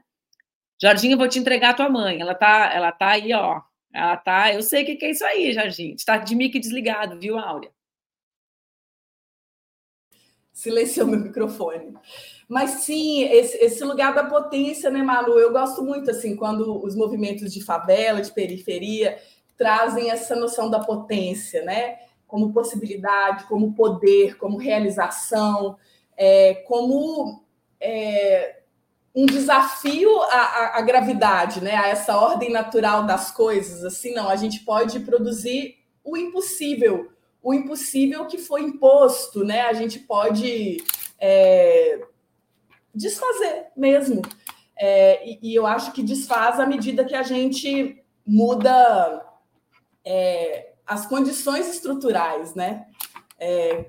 Jorginho, 0.80 1.14
eu 1.14 1.18
vou 1.18 1.28
te 1.28 1.40
entregar 1.40 1.72
a 1.72 1.74
tua 1.74 1.90
mãe. 1.90 2.22
Ela 2.22 2.36
tá, 2.36 2.72
ela 2.72 2.92
tá 2.92 3.10
aí, 3.10 3.34
ó. 3.34 3.60
Ela 3.92 4.16
tá, 4.18 4.54
eu 4.54 4.62
sei 4.62 4.84
o 4.84 4.86
que, 4.86 4.98
que 4.98 5.06
é 5.06 5.10
isso 5.10 5.26
aí, 5.26 5.52
Jorginho. 5.52 5.96
Está 5.96 6.18
de 6.18 6.36
mic 6.36 6.60
desligado, 6.60 7.20
viu, 7.20 7.40
Áurea? 7.40 7.72
Silenciou 10.54 11.08
meu 11.08 11.20
microfone. 11.20 11.96
Mas 12.48 12.82
sim, 12.82 13.24
esse, 13.24 13.58
esse, 13.58 13.84
lugar 13.84 14.14
da 14.14 14.26
potência, 14.26 14.92
né, 14.92 15.02
Malu? 15.02 15.40
Eu 15.40 15.52
gosto 15.52 15.82
muito, 15.82 16.12
assim, 16.12 16.36
quando 16.36 16.86
os 16.86 16.96
movimentos 16.96 17.52
de 17.52 17.64
favela, 17.64 18.22
de 18.22 18.32
periferia, 18.32 19.20
trazem 19.58 20.12
essa 20.12 20.36
noção 20.36 20.70
da 20.70 20.80
potência, 20.80 21.64
né? 21.64 22.00
Como 22.28 22.54
possibilidade, 22.54 23.46
como 23.46 23.74
poder, 23.74 24.38
como 24.38 24.58
realização, 24.58 25.78
é, 26.16 26.56
como 26.68 27.44
é, 27.80 28.60
um 29.16 29.26
desafio 29.26 30.22
à, 30.24 30.78
à, 30.78 30.82
gravidade, 30.82 31.62
né? 31.62 31.76
A 31.76 31.88
essa 31.88 32.18
ordem 32.18 32.52
natural 32.52 33.06
das 33.06 33.32
coisas. 33.32 33.84
Assim, 33.84 34.14
não, 34.14 34.30
a 34.30 34.36
gente 34.36 34.60
pode 34.60 35.00
produzir 35.00 35.76
o 36.04 36.16
impossível, 36.16 37.12
o 37.42 37.54
impossível 37.54 38.26
que 38.26 38.38
foi 38.38 38.62
imposto, 38.62 39.44
né? 39.44 39.62
A 39.62 39.74
gente 39.74 40.00
pode 40.00 40.78
é, 41.20 42.00
desfazer 42.94 43.68
mesmo. 43.76 44.22
É, 44.80 45.28
e, 45.28 45.40
e, 45.42 45.56
eu 45.56 45.66
acho 45.66 45.92
que 45.92 46.04
desfaz 46.04 46.60
à 46.60 46.66
medida 46.66 47.04
que 47.04 47.16
a 47.16 47.24
gente 47.24 48.04
muda 48.26 49.26
é, 50.08 50.70
as 50.86 51.06
condições 51.06 51.68
estruturais, 51.68 52.56
né? 52.56 52.88
É, 53.38 53.86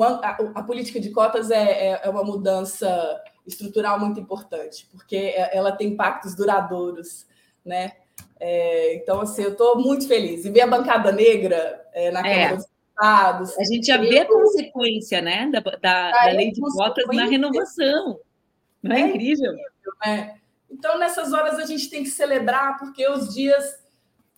a, 0.00 0.30
a, 0.54 0.62
política 0.62 0.98
de 0.98 1.10
cotas 1.10 1.50
é, 1.50 1.88
é, 1.88 2.00
é, 2.02 2.08
uma 2.08 2.24
mudança 2.24 3.22
estrutural 3.46 4.00
muito 4.00 4.18
importante, 4.18 4.88
porque 4.90 5.16
é, 5.16 5.54
ela 5.54 5.70
tem 5.72 5.88
impactos 5.88 6.34
duradouros, 6.34 7.26
né? 7.62 7.92
É, 8.38 8.94
então, 8.94 9.20
assim, 9.20 9.42
eu 9.42 9.52
estou 9.52 9.78
muito 9.78 10.08
feliz. 10.08 10.46
E 10.46 10.50
ver 10.50 10.62
a 10.62 10.66
bancada 10.66 11.12
negra 11.12 11.84
na 12.10 12.22
Câmara 12.22 12.56
dos 12.56 12.64
Deputados. 12.64 13.58
A 13.58 13.64
gente 13.64 13.86
já 13.86 13.98
vê 13.98 14.20
a 14.20 14.26
consequência, 14.26 15.20
né, 15.20 15.50
da, 15.52 15.60
da, 15.60 16.10
da 16.10 16.32
lei 16.32 16.50
de 16.50 16.60
cotas 16.62 17.06
na 17.08 17.26
renovação. 17.26 18.18
Não 18.82 18.96
é, 18.96 19.00
incrível? 19.00 19.52
incrível 19.52 19.92
né? 20.06 20.36
Então, 20.70 20.98
nessas 20.98 21.34
horas, 21.34 21.58
a 21.58 21.66
gente 21.66 21.90
tem 21.90 22.02
que 22.02 22.08
celebrar, 22.08 22.78
porque 22.78 23.06
os 23.06 23.34
dias 23.34 23.80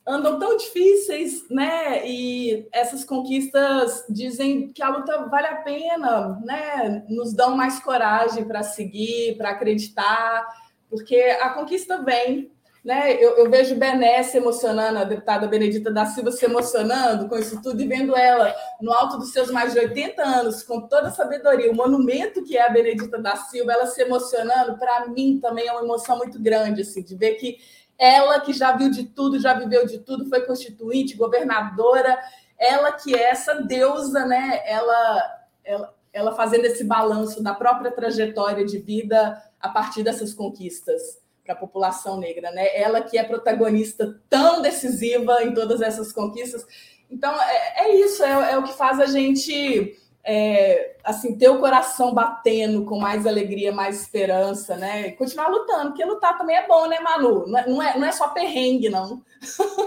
andam 0.06 0.38
tão 0.38 0.56
difíceis, 0.56 1.48
né? 1.48 2.06
E 2.06 2.66
essas 2.72 3.04
conquistas 3.04 4.04
dizem 4.08 4.72
que 4.72 4.82
a 4.82 4.88
luta 4.88 5.26
vale 5.26 5.46
a 5.46 5.56
pena, 5.56 6.40
né? 6.44 7.04
Nos 7.08 7.32
dão 7.32 7.56
mais 7.56 7.78
coragem 7.80 8.44
para 8.44 8.62
seguir, 8.62 9.36
para 9.36 9.50
acreditar, 9.50 10.46
porque 10.90 11.16
a 11.40 11.50
conquista 11.50 12.02
vem. 12.02 12.50
Né? 12.84 13.14
Eu, 13.14 13.36
eu 13.36 13.48
vejo 13.48 13.76
Bené 13.76 14.24
se 14.24 14.36
emocionando, 14.38 14.98
a 14.98 15.04
deputada 15.04 15.46
Benedita 15.46 15.88
da 15.88 16.04
Silva 16.04 16.32
se 16.32 16.44
emocionando 16.44 17.28
com 17.28 17.38
isso 17.38 17.62
tudo 17.62 17.80
e 17.80 17.86
vendo 17.86 18.16
ela 18.16 18.52
no 18.80 18.92
alto 18.92 19.18
dos 19.18 19.30
seus 19.32 19.52
mais 19.52 19.72
de 19.72 19.78
80 19.78 20.20
anos, 20.20 20.64
com 20.64 20.80
toda 20.88 21.06
a 21.06 21.12
sabedoria, 21.12 21.70
o 21.70 21.76
monumento 21.76 22.42
que 22.42 22.56
é 22.56 22.66
a 22.66 22.70
Benedita 22.70 23.18
da 23.18 23.36
Silva, 23.36 23.72
ela 23.72 23.86
se 23.86 24.02
emocionando, 24.02 24.76
para 24.78 25.06
mim 25.06 25.38
também 25.40 25.68
é 25.68 25.72
uma 25.72 25.84
emoção 25.84 26.18
muito 26.18 26.42
grande, 26.42 26.82
assim, 26.82 27.04
de 27.04 27.14
ver 27.14 27.34
que 27.34 27.58
ela 28.02 28.40
que 28.40 28.52
já 28.52 28.76
viu 28.76 28.90
de 28.90 29.04
tudo, 29.04 29.38
já 29.38 29.54
viveu 29.54 29.86
de 29.86 30.00
tudo, 30.00 30.28
foi 30.28 30.40
constituinte, 30.40 31.16
governadora, 31.16 32.18
ela 32.58 32.90
que 32.90 33.14
é 33.14 33.30
essa 33.30 33.62
deusa, 33.62 34.26
né? 34.26 34.60
Ela, 34.66 35.40
ela, 35.62 35.94
ela 36.12 36.34
fazendo 36.34 36.64
esse 36.64 36.82
balanço 36.82 37.40
da 37.40 37.54
própria 37.54 37.92
trajetória 37.92 38.64
de 38.64 38.78
vida 38.78 39.40
a 39.60 39.68
partir 39.68 40.02
dessas 40.02 40.34
conquistas 40.34 41.20
para 41.44 41.54
a 41.54 41.56
população 41.56 42.18
negra, 42.18 42.50
né? 42.50 42.76
Ela 42.76 43.02
que 43.02 43.16
é 43.16 43.22
protagonista 43.22 44.20
tão 44.28 44.60
decisiva 44.60 45.44
em 45.44 45.54
todas 45.54 45.80
essas 45.80 46.12
conquistas. 46.12 46.66
Então 47.08 47.32
é, 47.40 47.84
é 47.84 47.96
isso, 48.00 48.24
é, 48.24 48.54
é 48.54 48.58
o 48.58 48.64
que 48.64 48.72
faz 48.72 48.98
a 48.98 49.06
gente 49.06 49.96
é, 50.24 50.96
assim, 51.02 51.36
ter 51.36 51.48
o 51.48 51.58
coração 51.58 52.14
batendo 52.14 52.84
com 52.84 52.98
mais 52.98 53.26
alegria, 53.26 53.72
mais 53.72 54.02
esperança, 54.02 54.76
né? 54.76 55.08
E 55.08 55.12
continuar 55.12 55.48
lutando, 55.48 55.90
porque 55.90 56.04
lutar 56.04 56.38
também 56.38 56.56
é 56.56 56.66
bom, 56.66 56.86
né, 56.86 57.00
Manu? 57.00 57.46
Não 57.46 57.58
é, 57.58 57.68
não 57.68 57.82
é, 57.82 57.98
não 57.98 58.06
é 58.06 58.12
só 58.12 58.28
perrengue, 58.28 58.88
não. 58.88 59.22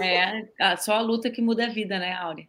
É, 0.00 0.76
só 0.76 0.94
a 0.94 1.00
luta 1.00 1.30
que 1.30 1.40
muda 1.40 1.64
a 1.64 1.70
vida, 1.70 1.98
né, 1.98 2.12
Áurea? 2.12 2.46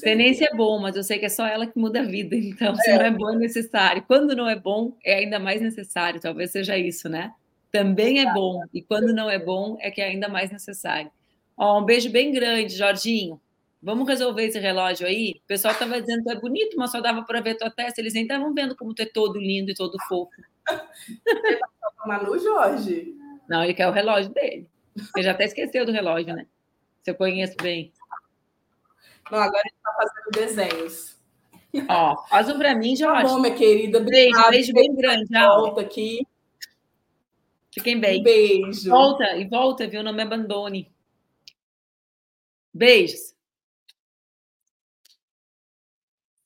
Tenência 0.00 0.48
é 0.50 0.56
bom, 0.56 0.78
mas 0.78 0.96
eu 0.96 1.04
sei 1.04 1.18
que 1.18 1.26
é 1.26 1.28
só 1.28 1.46
ela 1.46 1.66
que 1.66 1.78
muda 1.78 2.00
a 2.00 2.04
vida. 2.04 2.36
Então, 2.54 2.74
se 2.76 2.90
é. 2.90 2.98
não 2.98 3.04
é 3.04 3.10
bom, 3.10 3.30
é 3.30 3.36
necessário. 3.36 4.04
Quando 4.06 4.34
não 4.34 4.48
é 4.48 4.56
bom, 4.56 4.96
é 5.04 5.16
ainda 5.16 5.38
mais 5.38 5.60
necessário. 5.60 6.20
Talvez 6.20 6.50
seja 6.50 6.78
isso, 6.78 7.08
né? 7.08 7.32
Também 7.70 8.20
é 8.20 8.32
bom. 8.32 8.62
E 8.72 8.80
quando 8.80 9.12
não 9.12 9.28
é 9.28 9.38
bom, 9.38 9.76
é 9.80 9.90
que 9.90 10.00
é 10.00 10.06
ainda 10.06 10.28
mais 10.28 10.50
necessário. 10.50 11.10
Ó, 11.56 11.80
um 11.80 11.84
beijo 11.84 12.10
bem 12.10 12.32
grande, 12.32 12.74
Jorginho. 12.74 13.40
Vamos 13.84 14.08
resolver 14.08 14.44
esse 14.46 14.58
relógio 14.58 15.06
aí? 15.06 15.42
O 15.44 15.46
pessoal 15.46 15.74
estava 15.74 16.00
dizendo 16.00 16.24
que 16.24 16.30
é 16.30 16.40
bonito, 16.40 16.74
mas 16.78 16.90
só 16.90 17.02
dava 17.02 17.22
para 17.22 17.42
ver 17.42 17.58
tua 17.58 17.70
testa. 17.70 18.00
Eles 18.00 18.14
nem 18.14 18.22
estavam 18.22 18.54
vendo 18.54 18.74
como 18.74 18.94
tu 18.94 19.02
é 19.02 19.04
todo 19.04 19.38
lindo 19.38 19.70
e 19.70 19.74
todo 19.74 19.98
fofo. 20.08 20.30
Manu 22.06 22.38
Jorge. 22.38 23.14
Não, 23.46 23.62
ele 23.62 23.74
quer 23.74 23.86
o 23.86 23.92
relógio 23.92 24.32
dele. 24.32 24.66
Ele 25.14 25.22
já 25.22 25.32
até 25.32 25.44
esqueceu 25.44 25.84
do 25.84 25.92
relógio, 25.92 26.34
né? 26.34 26.46
Se 27.02 27.10
eu 27.10 27.14
conheço 27.14 27.56
bem. 27.62 27.92
Não, 29.30 29.38
agora 29.38 29.62
ele 29.66 29.74
está 29.76 29.92
fazendo 29.92 30.30
desenhos. 30.30 31.18
Ó, 31.86 32.26
faz 32.28 32.48
um 32.48 32.56
para 32.56 32.74
mim, 32.74 32.96
Jorge. 32.96 33.22
Tá 33.22 33.28
bom, 33.28 33.40
minha 33.40 33.54
querida. 33.54 34.00
Beijo, 34.00 34.50
beijo 34.50 34.72
bem 34.72 34.94
grande. 34.94 35.28
Volta 35.30 35.82
aqui. 35.82 36.26
Fiquem 37.70 38.00
bem. 38.00 38.20
Um 38.20 38.22
beijo. 38.22 38.88
Volta, 38.88 39.36
e 39.36 39.46
volta, 39.46 39.86
viu? 39.86 40.02
Não 40.02 40.14
me 40.14 40.22
abandone. 40.22 40.90
Beijos. 42.72 43.33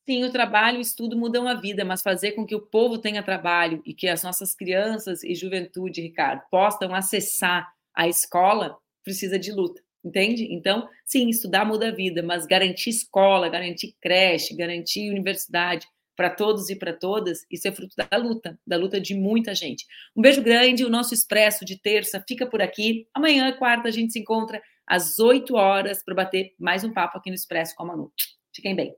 Sim, 0.08 0.24
o 0.24 0.32
trabalho 0.32 0.76
e 0.76 0.78
o 0.78 0.80
estudo 0.80 1.18
mudam 1.18 1.46
a 1.46 1.52
vida, 1.52 1.84
mas 1.84 2.00
fazer 2.00 2.32
com 2.32 2.46
que 2.46 2.54
o 2.54 2.62
povo 2.62 2.96
tenha 2.96 3.22
trabalho 3.22 3.82
e 3.84 3.92
que 3.92 4.08
as 4.08 4.22
nossas 4.22 4.54
crianças 4.54 5.22
e 5.22 5.34
juventude, 5.34 6.00
Ricardo, 6.00 6.40
possam 6.50 6.94
acessar 6.94 7.70
a 7.94 8.08
escola, 8.08 8.78
precisa 9.04 9.38
de 9.38 9.52
luta, 9.52 9.82
entende? 10.02 10.48
Então, 10.50 10.88
sim, 11.04 11.28
estudar 11.28 11.66
muda 11.66 11.88
a 11.88 11.94
vida, 11.94 12.22
mas 12.22 12.46
garantir 12.46 12.88
escola, 12.88 13.50
garantir 13.50 13.96
creche, 14.00 14.56
garantir 14.56 15.10
universidade 15.10 15.86
para 16.16 16.30
todos 16.30 16.70
e 16.70 16.76
para 16.76 16.94
todas, 16.94 17.44
isso 17.50 17.68
é 17.68 17.72
fruto 17.72 17.94
da 17.94 18.16
luta, 18.16 18.58
da 18.66 18.78
luta 18.78 18.98
de 18.98 19.14
muita 19.14 19.54
gente. 19.54 19.84
Um 20.16 20.22
beijo 20.22 20.40
grande, 20.42 20.86
o 20.86 20.90
nosso 20.90 21.12
Expresso 21.12 21.66
de 21.66 21.78
terça 21.78 22.24
fica 22.26 22.46
por 22.46 22.62
aqui. 22.62 23.06
Amanhã, 23.12 23.52
quarta, 23.58 23.88
a 23.88 23.92
gente 23.92 24.14
se 24.14 24.20
encontra 24.20 24.62
às 24.86 25.18
8 25.18 25.54
horas 25.54 26.02
para 26.02 26.14
bater 26.14 26.54
mais 26.58 26.82
um 26.82 26.94
papo 26.94 27.18
aqui 27.18 27.28
no 27.28 27.36
Expresso 27.36 27.74
com 27.76 27.82
a 27.82 27.88
Manu. 27.88 28.10
Fiquem 28.54 28.74
bem. 28.74 28.96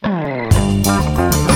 Thank 0.00 1.42
you. 1.42 1.47